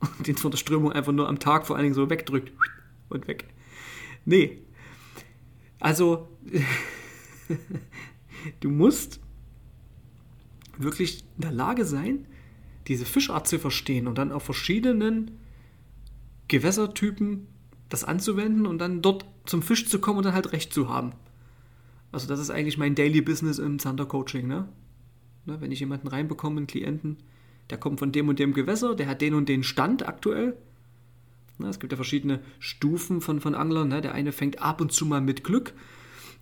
Und 0.00 0.26
den 0.26 0.36
von 0.36 0.50
der 0.50 0.58
Strömung 0.58 0.92
einfach 0.92 1.12
nur 1.12 1.28
am 1.28 1.38
Tag 1.38 1.66
vor 1.66 1.76
allen 1.76 1.84
Dingen 1.84 1.94
so 1.94 2.10
wegdrückt. 2.10 2.52
Und 3.08 3.28
weg. 3.28 3.46
Nee. 4.24 4.62
Also, 5.78 6.28
Du 8.60 8.70
musst 8.70 9.20
wirklich 10.78 11.24
in 11.36 11.42
der 11.42 11.52
Lage 11.52 11.84
sein, 11.84 12.26
diese 12.88 13.04
Fischart 13.04 13.46
zu 13.46 13.58
verstehen 13.58 14.06
und 14.06 14.18
dann 14.18 14.32
auf 14.32 14.42
verschiedenen 14.42 15.38
Gewässertypen 16.48 17.46
das 17.88 18.04
anzuwenden 18.04 18.66
und 18.66 18.78
dann 18.78 19.02
dort 19.02 19.26
zum 19.44 19.62
Fisch 19.62 19.86
zu 19.88 20.00
kommen 20.00 20.18
und 20.18 20.24
dann 20.24 20.34
halt 20.34 20.52
recht 20.52 20.72
zu 20.72 20.88
haben. 20.88 21.12
Also 22.10 22.26
das 22.26 22.40
ist 22.40 22.50
eigentlich 22.50 22.78
mein 22.78 22.94
Daily 22.94 23.20
Business 23.20 23.58
im 23.58 23.78
Zander 23.78 24.06
Coaching. 24.06 24.46
Ne? 24.46 24.68
ne? 25.46 25.60
Wenn 25.60 25.72
ich 25.72 25.80
jemanden 25.80 26.08
reinbekomme, 26.08 26.58
einen 26.58 26.66
Klienten, 26.66 27.18
der 27.70 27.78
kommt 27.78 27.98
von 27.98 28.12
dem 28.12 28.28
und 28.28 28.38
dem 28.38 28.52
Gewässer, 28.52 28.94
der 28.94 29.08
hat 29.08 29.22
den 29.22 29.34
und 29.34 29.48
den 29.48 29.62
Stand 29.62 30.06
aktuell. 30.06 30.56
Ne? 31.58 31.68
Es 31.68 31.80
gibt 31.80 31.92
ja 31.92 31.96
verschiedene 31.96 32.40
Stufen 32.58 33.20
von, 33.20 33.40
von 33.40 33.54
Anglern. 33.54 33.88
Ne? 33.88 34.02
Der 34.02 34.14
eine 34.14 34.32
fängt 34.32 34.60
ab 34.60 34.80
und 34.80 34.92
zu 34.92 35.06
mal 35.06 35.20
mit 35.20 35.44
Glück, 35.44 35.72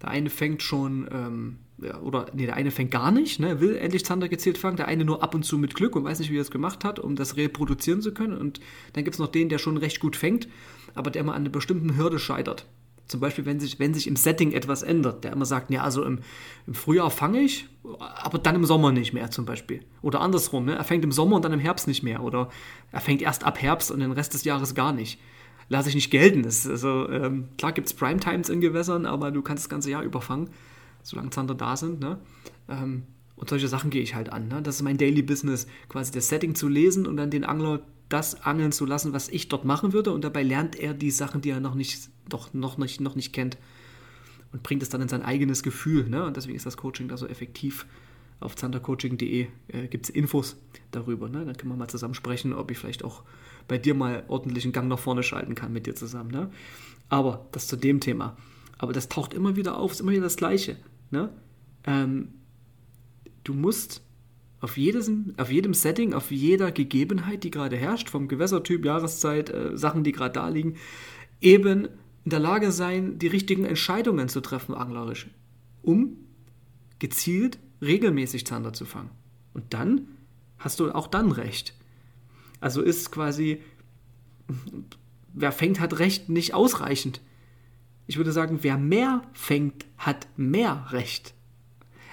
der 0.02 0.08
eine 0.10 0.30
fängt 0.30 0.62
schon, 0.62 1.08
ähm, 1.12 1.58
ja, 1.78 2.00
oder 2.00 2.26
nee, 2.32 2.46
der 2.46 2.56
eine 2.56 2.70
fängt 2.70 2.90
gar 2.90 3.10
nicht, 3.10 3.40
ne, 3.40 3.60
will 3.60 3.76
endlich 3.76 4.04
Zander 4.04 4.28
gezielt 4.28 4.58
fangen, 4.58 4.76
der 4.76 4.88
eine 4.88 5.04
nur 5.04 5.22
ab 5.22 5.34
und 5.34 5.44
zu 5.44 5.58
mit 5.58 5.74
Glück 5.74 5.96
und 5.96 6.04
weiß 6.04 6.18
nicht, 6.20 6.30
wie 6.30 6.38
er 6.38 6.42
es 6.42 6.50
gemacht 6.50 6.84
hat, 6.84 6.98
um 6.98 7.16
das 7.16 7.36
reproduzieren 7.36 8.02
zu 8.02 8.12
können. 8.12 8.36
Und 8.36 8.60
dann 8.92 9.04
gibt 9.04 9.14
es 9.14 9.18
noch 9.18 9.28
den, 9.28 9.48
der 9.48 9.58
schon 9.58 9.76
recht 9.76 10.00
gut 10.00 10.16
fängt, 10.16 10.48
aber 10.94 11.10
der 11.10 11.20
immer 11.20 11.34
an 11.34 11.42
einer 11.42 11.50
bestimmten 11.50 11.96
Hürde 11.96 12.18
scheitert. 12.18 12.66
Zum 13.06 13.18
Beispiel, 13.18 13.44
wenn 13.44 13.58
sich, 13.58 13.80
wenn 13.80 13.92
sich 13.92 14.06
im 14.06 14.14
Setting 14.14 14.52
etwas 14.52 14.82
ändert, 14.82 15.24
der 15.24 15.32
immer 15.32 15.44
sagt, 15.44 15.70
ja, 15.72 15.82
also 15.82 16.04
im, 16.04 16.20
im 16.68 16.74
Frühjahr 16.74 17.10
fange 17.10 17.40
ich, 17.40 17.66
aber 17.98 18.38
dann 18.38 18.54
im 18.54 18.64
Sommer 18.64 18.92
nicht 18.92 19.12
mehr 19.12 19.32
zum 19.32 19.46
Beispiel. 19.46 19.80
Oder 20.00 20.20
andersrum, 20.20 20.66
ne? 20.66 20.76
er 20.76 20.84
fängt 20.84 21.02
im 21.02 21.10
Sommer 21.10 21.36
und 21.36 21.44
dann 21.44 21.52
im 21.52 21.58
Herbst 21.58 21.88
nicht 21.88 22.04
mehr. 22.04 22.22
Oder 22.22 22.50
er 22.92 23.00
fängt 23.00 23.20
erst 23.20 23.42
ab 23.42 23.60
Herbst 23.60 23.90
und 23.90 23.98
den 23.98 24.12
Rest 24.12 24.34
des 24.34 24.44
Jahres 24.44 24.76
gar 24.76 24.92
nicht 24.92 25.18
lasse 25.70 25.88
ich 25.88 25.94
nicht 25.94 26.10
gelten. 26.10 26.42
Das 26.42 26.66
also, 26.66 27.08
ähm, 27.08 27.48
klar 27.56 27.72
gibt 27.72 27.86
es 27.86 27.94
Primetimes 27.94 28.50
in 28.50 28.60
Gewässern, 28.60 29.06
aber 29.06 29.30
du 29.30 29.40
kannst 29.40 29.64
das 29.64 29.70
ganze 29.70 29.90
Jahr 29.90 30.02
überfangen, 30.02 30.50
solange 31.02 31.30
Zander 31.30 31.54
da 31.54 31.76
sind. 31.76 32.00
Ne? 32.00 32.18
Ähm, 32.68 33.04
und 33.36 33.48
solche 33.48 33.68
Sachen 33.68 33.88
gehe 33.88 34.02
ich 34.02 34.14
halt 34.14 34.30
an. 34.30 34.48
Ne? 34.48 34.60
Das 34.60 34.76
ist 34.76 34.82
mein 34.82 34.98
Daily 34.98 35.22
Business, 35.22 35.66
quasi 35.88 36.12
das 36.12 36.28
Setting 36.28 36.54
zu 36.54 36.68
lesen 36.68 37.06
und 37.06 37.16
dann 37.16 37.30
den 37.30 37.44
Angler 37.44 37.80
das 38.10 38.42
angeln 38.42 38.72
zu 38.72 38.84
lassen, 38.84 39.12
was 39.12 39.28
ich 39.28 39.48
dort 39.48 39.64
machen 39.64 39.92
würde. 39.92 40.12
Und 40.12 40.24
dabei 40.24 40.42
lernt 40.42 40.76
er 40.76 40.92
die 40.92 41.12
Sachen, 41.12 41.40
die 41.40 41.50
er 41.50 41.60
noch 41.60 41.76
nicht, 41.76 42.10
doch 42.28 42.52
noch 42.52 42.76
nicht, 42.76 43.00
noch 43.00 43.14
nicht 43.14 43.32
kennt. 43.32 43.56
Und 44.52 44.64
bringt 44.64 44.82
es 44.82 44.88
dann 44.88 45.00
in 45.00 45.08
sein 45.08 45.22
eigenes 45.22 45.62
Gefühl. 45.62 46.08
Ne? 46.08 46.24
Und 46.24 46.36
deswegen 46.36 46.56
ist 46.56 46.66
das 46.66 46.76
Coaching 46.76 47.06
da 47.06 47.16
so 47.16 47.28
effektiv. 47.28 47.86
Auf 48.40 48.56
zandercoaching.de 48.56 49.46
äh, 49.68 49.86
gibt 49.88 50.06
es 50.06 50.10
Infos 50.10 50.56
darüber. 50.90 51.28
Ne? 51.28 51.44
Dann 51.44 51.56
können 51.56 51.72
wir 51.72 51.76
mal 51.76 51.88
zusammen 51.88 52.14
sprechen, 52.14 52.54
ob 52.54 52.70
ich 52.70 52.78
vielleicht 52.78 53.04
auch 53.04 53.22
bei 53.68 53.76
dir 53.78 53.94
mal 53.94 54.24
ordentlich 54.28 54.64
einen 54.64 54.72
Gang 54.72 54.88
nach 54.88 54.98
vorne 54.98 55.22
schalten 55.22 55.54
kann 55.54 55.72
mit 55.72 55.86
dir 55.86 55.94
zusammen. 55.94 56.30
Ne? 56.30 56.50
Aber 57.10 57.46
das 57.52 57.66
zu 57.66 57.76
dem 57.76 58.00
Thema. 58.00 58.36
Aber 58.78 58.92
das 58.94 59.08
taucht 59.08 59.34
immer 59.34 59.56
wieder 59.56 59.76
auf, 59.76 59.92
ist 59.92 60.00
immer 60.00 60.12
wieder 60.12 60.22
das 60.22 60.36
Gleiche. 60.36 60.76
Ne? 61.10 61.30
Ähm, 61.84 62.28
du 63.44 63.52
musst 63.52 64.02
auf, 64.60 64.76
jedes, 64.76 65.10
auf 65.36 65.50
jedem 65.50 65.74
Setting, 65.74 66.14
auf 66.14 66.30
jeder 66.30 66.72
Gegebenheit, 66.72 67.44
die 67.44 67.50
gerade 67.50 67.76
herrscht, 67.76 68.08
vom 68.08 68.26
Gewässertyp, 68.26 68.84
Jahreszeit, 68.84 69.50
äh, 69.50 69.76
Sachen, 69.76 70.02
die 70.02 70.12
gerade 70.12 70.32
da 70.32 70.48
liegen, 70.48 70.76
eben 71.40 71.88
in 72.24 72.30
der 72.30 72.40
Lage 72.40 72.72
sein, 72.72 73.18
die 73.18 73.26
richtigen 73.26 73.64
Entscheidungen 73.64 74.28
zu 74.28 74.40
treffen, 74.40 74.74
anglerisch, 74.74 75.28
um 75.82 76.16
gezielt 76.98 77.58
regelmäßig 77.82 78.46
Zander 78.46 78.72
zu 78.72 78.84
fangen. 78.84 79.10
Und 79.54 79.74
dann 79.74 80.08
hast 80.58 80.80
du 80.80 80.92
auch 80.92 81.06
dann 81.06 81.32
recht. 81.32 81.74
Also 82.60 82.82
ist 82.82 83.10
quasi, 83.10 83.62
wer 85.32 85.52
fängt, 85.52 85.80
hat 85.80 85.98
Recht 85.98 86.28
nicht 86.28 86.54
ausreichend. 86.54 87.20
Ich 88.06 88.16
würde 88.16 88.32
sagen, 88.32 88.58
wer 88.62 88.76
mehr 88.76 89.22
fängt, 89.32 89.86
hat 89.96 90.28
mehr 90.36 90.86
Recht. 90.90 91.34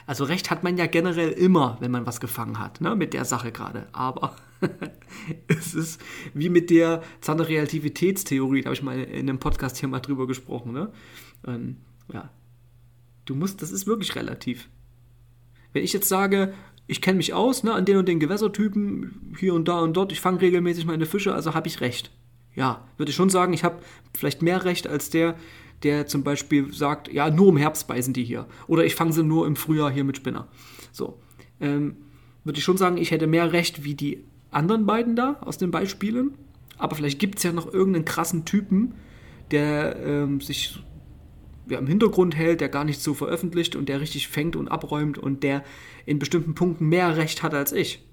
Also 0.05 0.23
Recht 0.23 0.49
hat 0.49 0.63
man 0.63 0.77
ja 0.77 0.85
generell 0.85 1.31
immer, 1.31 1.77
wenn 1.81 1.91
man 1.91 2.05
was 2.05 2.21
gefangen 2.21 2.59
hat, 2.59 2.79
ne, 2.79 2.95
mit 2.95 3.13
der 3.13 3.25
Sache 3.25 3.51
gerade. 3.51 3.87
Aber 3.91 4.37
es 5.47 5.73
ist 5.73 6.01
wie 6.33 6.49
mit 6.49 6.69
der 6.69 7.03
Zander-Relativitätstheorie, 7.19 8.61
da 8.61 8.67
habe 8.67 8.75
ich 8.75 8.83
mal 8.83 9.03
in 9.03 9.29
einem 9.29 9.39
Podcast 9.39 9.77
hier 9.77 9.89
mal 9.89 9.99
drüber 9.99 10.25
gesprochen. 10.25 10.71
Ne? 10.71 10.93
Ähm, 11.45 11.77
ja, 12.13 12.29
du 13.25 13.35
musst, 13.35 13.61
das 13.61 13.71
ist 13.71 13.85
wirklich 13.85 14.15
relativ. 14.15 14.69
Wenn 15.73 15.83
ich 15.83 15.93
jetzt 15.93 16.09
sage, 16.09 16.53
ich 16.87 17.01
kenne 17.01 17.17
mich 17.17 17.33
aus, 17.33 17.63
ne, 17.63 17.73
an 17.73 17.85
den 17.85 17.97
und 17.97 18.07
den 18.07 18.19
Gewässertypen, 18.19 19.35
hier 19.37 19.53
und 19.53 19.67
da 19.67 19.81
und 19.81 19.95
dort, 19.95 20.11
ich 20.11 20.21
fange 20.21 20.41
regelmäßig 20.41 20.85
meine 20.85 21.05
Fische, 21.05 21.33
also 21.33 21.53
habe 21.53 21.67
ich 21.67 21.81
recht. 21.81 22.11
Ja, 22.55 22.87
würde 22.97 23.09
ich 23.09 23.15
schon 23.15 23.29
sagen, 23.29 23.53
ich 23.53 23.63
habe 23.63 23.79
vielleicht 24.15 24.41
mehr 24.41 24.65
Recht 24.65 24.87
als 24.87 25.09
der, 25.09 25.35
der 25.83 26.07
zum 26.07 26.23
Beispiel 26.23 26.73
sagt, 26.73 27.11
ja, 27.11 27.29
nur 27.29 27.49
im 27.49 27.57
Herbst 27.57 27.87
beißen 27.87 28.13
die 28.13 28.23
hier. 28.23 28.47
Oder 28.67 28.83
ich 28.83 28.95
fange 28.95 29.13
sie 29.13 29.23
nur 29.23 29.45
im 29.45 29.55
Frühjahr 29.55 29.91
hier 29.91 30.03
mit 30.03 30.17
Spinner. 30.17 30.47
So. 30.91 31.19
Ähm, 31.59 31.97
würde 32.43 32.57
ich 32.57 32.63
schon 32.63 32.77
sagen, 32.77 32.97
ich 32.97 33.11
hätte 33.11 33.27
mehr 33.27 33.51
Recht 33.51 33.83
wie 33.83 33.93
die 33.93 34.23
anderen 34.49 34.85
beiden 34.85 35.15
da 35.15 35.37
aus 35.41 35.57
den 35.57 35.69
Beispielen. 35.69 36.33
Aber 36.77 36.95
vielleicht 36.95 37.19
gibt 37.19 37.37
es 37.37 37.43
ja 37.43 37.51
noch 37.51 37.71
irgendeinen 37.71 38.05
krassen 38.05 38.45
Typen, 38.45 38.95
der 39.51 39.97
ähm, 39.99 40.41
sich 40.41 40.79
ja, 41.69 41.79
im 41.79 41.87
Hintergrund 41.87 42.35
hält, 42.35 42.61
der 42.61 42.69
gar 42.69 42.83
nicht 42.83 43.01
so 43.01 43.13
veröffentlicht 43.13 43.75
und 43.75 43.89
der 43.89 44.01
richtig 44.01 44.27
fängt 44.27 44.55
und 44.55 44.67
abräumt 44.67 45.17
und 45.17 45.43
der 45.43 45.63
in 46.05 46.19
bestimmten 46.19 46.55
Punkten 46.55 46.87
mehr 46.87 47.17
Recht 47.17 47.43
hat 47.43 47.53
als 47.53 47.71
ich. 47.71 48.05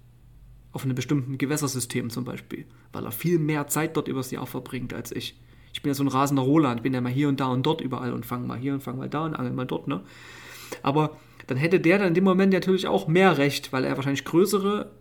Auf 0.73 0.85
einem 0.85 0.95
bestimmten 0.95 1.39
Gewässersystem 1.39 2.11
zum 2.11 2.25
Beispiel, 2.25 2.67
weil 2.93 3.05
er 3.05 3.13
viel 3.13 3.39
mehr 3.39 3.69
Zeit 3.69 3.97
dort 3.97 4.09
übers 4.09 4.31
Jahr 4.31 4.47
verbringt 4.47 4.93
als 4.93 5.13
ich. 5.13 5.41
Ich 5.73 5.83
bin 5.83 5.91
ja 5.91 5.95
so 5.95 6.05
ein 6.05 6.09
rasender 6.09 6.43
Roland, 6.43 6.83
bin 6.83 6.95
ja 6.95 7.01
mal 7.01 7.13
hier 7.13 7.29
und 7.29 7.41
da 7.41 7.47
und 7.47 7.65
dort 7.65 7.81
überall 7.81 8.13
und 8.13 8.27
fange 8.27 8.47
mal 8.47 8.59
hier 8.59 8.75
und 8.75 8.83
fange 8.83 8.99
mal 8.99 9.09
da 9.09 9.25
und 9.25 9.35
angel 9.35 9.53
mal 9.53 9.67
dort, 9.67 9.89
ne? 9.89 10.03
Aber 10.83 11.17
dann 11.47 11.59
hätte 11.59 11.81
der 11.81 11.99
dann 11.99 12.09
in 12.09 12.15
dem 12.15 12.25
Moment 12.25 12.53
natürlich 12.53 12.87
auch 12.87 13.07
mehr 13.07 13.39
Recht, 13.39 13.73
weil 13.73 13.85
er 13.85 13.97
wahrscheinlich 13.97 14.25
größere 14.25 14.93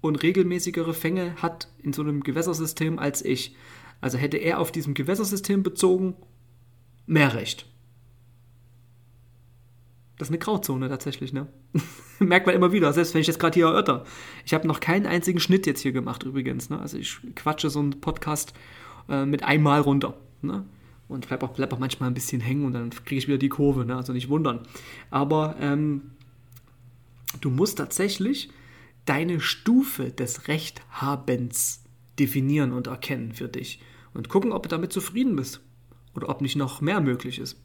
und 0.00 0.22
regelmäßigere 0.22 0.94
Fänge 0.94 1.34
hat 1.36 1.68
in 1.82 1.92
so 1.92 2.02
einem 2.02 2.22
Gewässersystem 2.22 2.98
als 2.98 3.24
ich. 3.24 3.56
Also 4.00 4.16
hätte 4.16 4.36
er 4.36 4.60
auf 4.60 4.70
diesem 4.70 4.94
Gewässersystem 4.94 5.62
bezogen 5.62 6.14
mehr 7.06 7.34
Recht. 7.34 7.66
Das 10.18 10.28
ist 10.28 10.32
eine 10.32 10.38
Grauzone 10.38 10.88
tatsächlich, 10.88 11.32
ne? 11.32 11.46
Merkt 12.18 12.46
man 12.46 12.54
immer 12.56 12.72
wieder, 12.72 12.92
selbst 12.92 13.14
wenn 13.14 13.20
ich 13.20 13.28
jetzt 13.28 13.38
gerade 13.38 13.54
hier 13.54 13.66
erörter. 13.66 14.04
Ich 14.44 14.52
habe 14.52 14.66
noch 14.66 14.80
keinen 14.80 15.06
einzigen 15.06 15.38
Schnitt 15.38 15.66
jetzt 15.66 15.80
hier 15.80 15.92
gemacht 15.92 16.24
übrigens. 16.24 16.70
Ne? 16.70 16.78
Also 16.80 16.98
ich 16.98 17.18
quatsche 17.36 17.70
so 17.70 17.78
einen 17.78 18.00
Podcast 18.00 18.52
äh, 19.08 19.24
mit 19.24 19.44
einmal 19.44 19.80
runter. 19.80 20.14
Ne? 20.42 20.64
Und 21.06 21.28
bleib 21.28 21.44
auch, 21.44 21.50
bleib 21.50 21.72
auch 21.72 21.78
manchmal 21.78 22.10
ein 22.10 22.14
bisschen 22.14 22.40
hängen 22.40 22.64
und 22.64 22.72
dann 22.72 22.90
kriege 22.90 23.16
ich 23.16 23.28
wieder 23.28 23.38
die 23.38 23.48
Kurve, 23.48 23.84
ne? 23.84 23.96
also 23.96 24.12
nicht 24.12 24.28
wundern. 24.28 24.60
Aber 25.10 25.54
ähm, 25.60 26.10
du 27.40 27.50
musst 27.50 27.78
tatsächlich 27.78 28.50
deine 29.04 29.40
Stufe 29.40 30.10
des 30.10 30.48
Rechthabens 30.48 31.84
definieren 32.18 32.72
und 32.72 32.88
erkennen 32.88 33.32
für 33.32 33.48
dich. 33.48 33.80
und 34.12 34.28
gucken, 34.28 34.52
ob 34.52 34.64
du 34.64 34.68
damit 34.68 34.92
zufrieden 34.92 35.36
bist 35.36 35.60
oder 36.14 36.28
ob 36.28 36.40
nicht 36.40 36.56
noch 36.56 36.80
mehr 36.80 37.00
möglich 37.00 37.38
ist. 37.38 37.56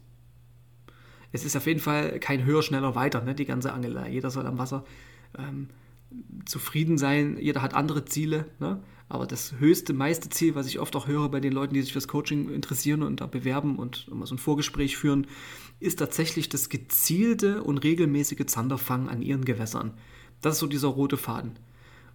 Es 1.34 1.44
ist 1.44 1.56
auf 1.56 1.66
jeden 1.66 1.80
Fall 1.80 2.20
kein 2.20 2.44
höher, 2.44 2.62
schneller, 2.62 2.94
weiter, 2.94 3.20
ne, 3.20 3.34
die 3.34 3.44
ganze 3.44 3.72
Angelei. 3.72 4.08
Jeder 4.08 4.30
soll 4.30 4.46
am 4.46 4.56
Wasser 4.56 4.84
ähm, 5.36 5.68
zufrieden 6.44 6.96
sein, 6.96 7.38
jeder 7.40 7.60
hat 7.60 7.74
andere 7.74 8.04
Ziele. 8.04 8.46
Ne? 8.60 8.80
Aber 9.08 9.26
das 9.26 9.54
höchste, 9.58 9.94
meiste 9.94 10.28
Ziel, 10.28 10.54
was 10.54 10.68
ich 10.68 10.78
oft 10.78 10.94
auch 10.94 11.08
höre 11.08 11.28
bei 11.28 11.40
den 11.40 11.52
Leuten, 11.52 11.74
die 11.74 11.82
sich 11.82 11.92
fürs 11.92 12.06
Coaching 12.06 12.50
interessieren 12.50 13.02
und 13.02 13.20
da 13.20 13.26
bewerben 13.26 13.80
und 13.80 14.06
immer 14.12 14.28
so 14.28 14.36
ein 14.36 14.38
Vorgespräch 14.38 14.96
führen, 14.96 15.26
ist 15.80 15.98
tatsächlich 15.98 16.50
das 16.50 16.68
gezielte 16.68 17.64
und 17.64 17.78
regelmäßige 17.78 18.46
Zanderfangen 18.46 19.08
an 19.08 19.20
ihren 19.20 19.44
Gewässern. 19.44 19.94
Das 20.40 20.54
ist 20.54 20.60
so 20.60 20.68
dieser 20.68 20.86
rote 20.86 21.16
Faden. 21.16 21.58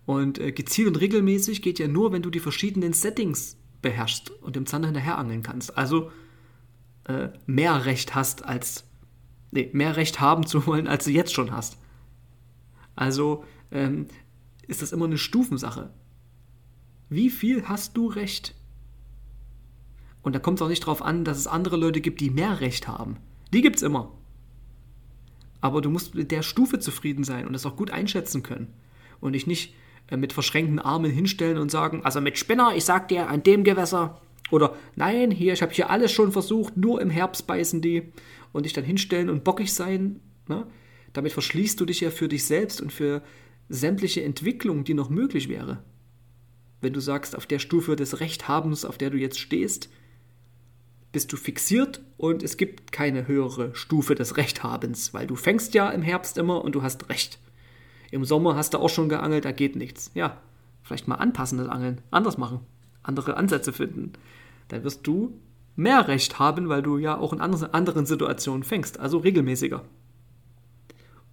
Und 0.05 0.39
äh, 0.39 0.53
gezielt 0.53 0.87
und 0.87 0.95
regelmäßig 0.95 1.61
geht 1.61 1.77
ja 1.77 1.89
nur, 1.89 2.13
wenn 2.13 2.21
du 2.21 2.29
die 2.29 2.39
verschiedenen 2.39 2.93
Settings 2.93 3.57
beherrschst 3.81 4.31
und 4.31 4.55
dem 4.55 4.65
Zander 4.65 4.87
hinterher 4.87 5.17
angeln 5.17 5.43
kannst. 5.43 5.77
Also 5.77 6.09
äh, 7.03 7.29
mehr 7.47 7.85
Recht 7.85 8.15
hast 8.15 8.45
als, 8.45 8.85
nee, 9.51 9.69
mehr 9.73 9.95
Recht 9.95 10.19
haben 10.19 10.45
zu 10.45 10.65
wollen, 10.65 10.87
als 10.87 11.05
du 11.05 11.11
jetzt 11.11 11.33
schon 11.33 11.51
hast. 11.51 11.77
Also 12.95 13.43
ähm, 13.71 14.07
ist 14.67 14.81
das 14.81 14.91
immer 14.91 15.05
eine 15.05 15.17
Stufensache. 15.17 15.91
Wie 17.09 17.29
viel 17.29 17.67
hast 17.67 17.97
du 17.97 18.07
Recht? 18.07 18.55
Und 20.21 20.35
da 20.35 20.39
kommt 20.39 20.59
es 20.59 20.61
auch 20.61 20.69
nicht 20.69 20.83
darauf 20.83 21.01
an, 21.01 21.23
dass 21.23 21.37
es 21.37 21.47
andere 21.47 21.77
Leute 21.77 22.01
gibt, 22.01 22.21
die 22.21 22.29
mehr 22.29 22.59
Recht 22.59 22.87
haben. 22.87 23.17
Die 23.53 23.61
gibt 23.61 23.77
es 23.77 23.83
immer. 23.83 24.11
Aber 25.61 25.81
du 25.81 25.89
musst 25.89 26.15
mit 26.15 26.31
der 26.31 26.43
Stufe 26.43 26.79
zufrieden 26.79 27.23
sein 27.23 27.47
und 27.47 27.53
das 27.53 27.65
auch 27.65 27.75
gut 27.75 27.91
einschätzen 27.91 28.43
können. 28.43 28.73
Und 29.19 29.33
dich 29.33 29.47
nicht 29.47 29.73
äh, 30.07 30.17
mit 30.17 30.33
verschränkten 30.33 30.79
Armen 30.79 31.11
hinstellen 31.11 31.57
und 31.57 31.71
sagen, 31.71 32.01
also 32.03 32.21
mit 32.21 32.37
Spinner, 32.37 32.73
ich 32.75 32.85
sag 32.85 33.07
dir, 33.07 33.29
an 33.29 33.43
dem 33.43 33.63
Gewässer. 33.63 34.21
Oder 34.51 34.75
nein, 34.95 35.31
hier, 35.31 35.53
ich 35.53 35.61
habe 35.61 35.73
hier 35.73 35.89
alles 35.89 36.11
schon 36.11 36.31
versucht, 36.31 36.77
nur 36.77 37.01
im 37.01 37.09
Herbst 37.09 37.45
beißen 37.47 37.81
die. 37.81 38.11
Und 38.51 38.65
dich 38.65 38.73
dann 38.73 38.83
hinstellen 38.83 39.29
und 39.29 39.43
bockig 39.43 39.73
sein. 39.73 40.19
Ne? 40.47 40.65
Damit 41.13 41.33
verschließt 41.33 41.79
du 41.79 41.85
dich 41.85 42.01
ja 42.01 42.11
für 42.11 42.27
dich 42.27 42.45
selbst 42.45 42.81
und 42.81 42.91
für 42.91 43.21
sämtliche 43.69 44.23
Entwicklung, 44.23 44.83
die 44.83 44.93
noch 44.93 45.09
möglich 45.09 45.49
wäre. 45.49 45.83
Wenn 46.81 46.93
du 46.93 46.99
sagst, 46.99 47.35
auf 47.35 47.45
der 47.45 47.59
Stufe 47.59 47.95
des 47.95 48.19
Rechthabens, 48.19 48.85
auf 48.85 48.97
der 48.97 49.09
du 49.09 49.17
jetzt 49.17 49.39
stehst, 49.39 49.89
bist 51.11 51.31
du 51.33 51.37
fixiert 51.37 52.01
und 52.17 52.43
es 52.43 52.57
gibt 52.57 52.91
keine 52.91 53.27
höhere 53.27 53.73
Stufe 53.75 54.15
des 54.15 54.37
Rechthabens, 54.37 55.13
weil 55.13 55.27
du 55.27 55.35
fängst 55.35 55.73
ja 55.73 55.89
im 55.89 56.01
Herbst 56.01 56.37
immer 56.37 56.63
und 56.63 56.73
du 56.73 56.83
hast 56.83 57.09
Recht. 57.09 57.39
Im 58.11 58.25
Sommer 58.25 58.55
hast 58.55 58.73
du 58.73 58.79
auch 58.79 58.89
schon 58.89 59.09
geangelt, 59.09 59.45
da 59.45 59.51
geht 59.51 59.75
nichts. 59.75 60.11
Ja, 60.13 60.41
vielleicht 60.83 61.07
mal 61.07 61.15
anpassendes 61.15 61.67
Angeln, 61.67 62.01
anders 62.11 62.37
machen, 62.37 62.61
andere 63.03 63.37
Ansätze 63.37 63.73
finden. 63.73 64.13
Dann 64.67 64.83
wirst 64.83 65.05
du 65.05 65.39
mehr 65.75 66.07
Recht 66.07 66.39
haben, 66.39 66.69
weil 66.69 66.81
du 66.81 66.97
ja 66.97 67.17
auch 67.17 67.33
in 67.33 67.41
anderen 67.41 68.05
Situationen 68.05 68.63
fängst, 68.63 68.99
also 68.99 69.19
regelmäßiger. 69.19 69.83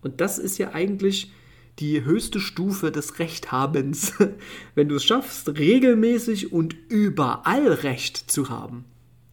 Und 0.03 0.21
das 0.21 0.39
ist 0.39 0.59
ja 0.59 0.73
eigentlich 0.73 1.33
die 1.79 2.05
höchste 2.05 2.41
Stufe 2.41 2.91
des 2.91 3.19
Rechthabens, 3.19 4.15
wenn 4.75 4.89
du 4.89 4.97
es 4.97 5.05
schaffst, 5.05 5.59
regelmäßig 5.59 6.53
und 6.53 6.75
überall 6.89 7.67
Recht 7.69 8.31
zu 8.31 8.49
haben. 8.49 8.85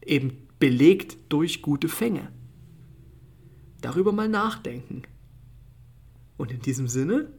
Eben 0.05 0.47
belegt 0.59 1.17
durch 1.29 1.61
gute 1.61 1.87
Fänge. 1.87 2.31
Darüber 3.81 4.11
mal 4.11 4.29
nachdenken. 4.29 5.03
Und 6.37 6.51
in 6.51 6.61
diesem 6.61 6.87
Sinne 6.87 7.29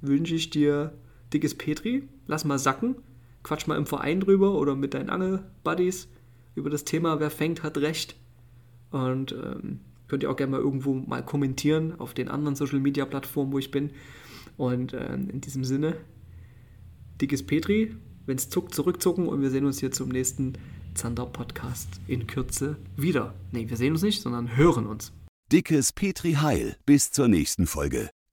wünsche 0.00 0.34
ich 0.34 0.50
dir 0.50 0.92
dickes 1.32 1.54
Petri, 1.54 2.08
lass 2.26 2.44
mal 2.44 2.58
sacken, 2.58 2.96
quatsch 3.42 3.66
mal 3.66 3.78
im 3.78 3.86
Verein 3.86 4.20
drüber 4.20 4.54
oder 4.58 4.74
mit 4.74 4.94
deinen 4.94 5.10
Angelbuddies 5.10 6.08
über 6.56 6.70
das 6.70 6.84
Thema, 6.84 7.20
wer 7.20 7.30
fängt, 7.30 7.62
hat 7.62 7.78
Recht. 7.78 8.16
Und 8.90 9.32
ähm, 9.32 9.80
könnt 10.08 10.22
ihr 10.22 10.30
auch 10.30 10.36
gerne 10.36 10.52
mal 10.52 10.60
irgendwo 10.60 10.94
mal 10.94 11.24
kommentieren 11.24 11.98
auf 11.98 12.14
den 12.14 12.28
anderen 12.28 12.56
Social 12.56 12.80
Media 12.80 13.04
Plattformen, 13.04 13.52
wo 13.52 13.58
ich 13.58 13.70
bin. 13.70 13.90
Und 14.56 14.92
äh, 14.92 15.14
in 15.14 15.40
diesem 15.40 15.64
Sinne, 15.64 15.96
dickes 17.20 17.44
Petri, 17.44 17.94
wenn 18.24 18.36
es 18.36 18.48
zuckt, 18.48 18.74
zurückzucken 18.74 19.28
und 19.28 19.42
wir 19.42 19.50
sehen 19.50 19.66
uns 19.66 19.78
hier 19.78 19.92
zum 19.92 20.08
nächsten 20.08 20.54
Zander 20.94 21.26
Podcast 21.26 21.88
in 22.08 22.26
Kürze 22.26 22.76
wieder. 22.96 23.34
Ne, 23.52 23.68
wir 23.68 23.76
sehen 23.76 23.92
uns 23.92 24.02
nicht, 24.02 24.22
sondern 24.22 24.56
hören 24.56 24.86
uns. 24.86 25.12
Dickes 25.52 25.92
Petri 25.92 26.32
Heil. 26.34 26.76
Bis 26.86 27.12
zur 27.12 27.28
nächsten 27.28 27.66
Folge. 27.66 28.10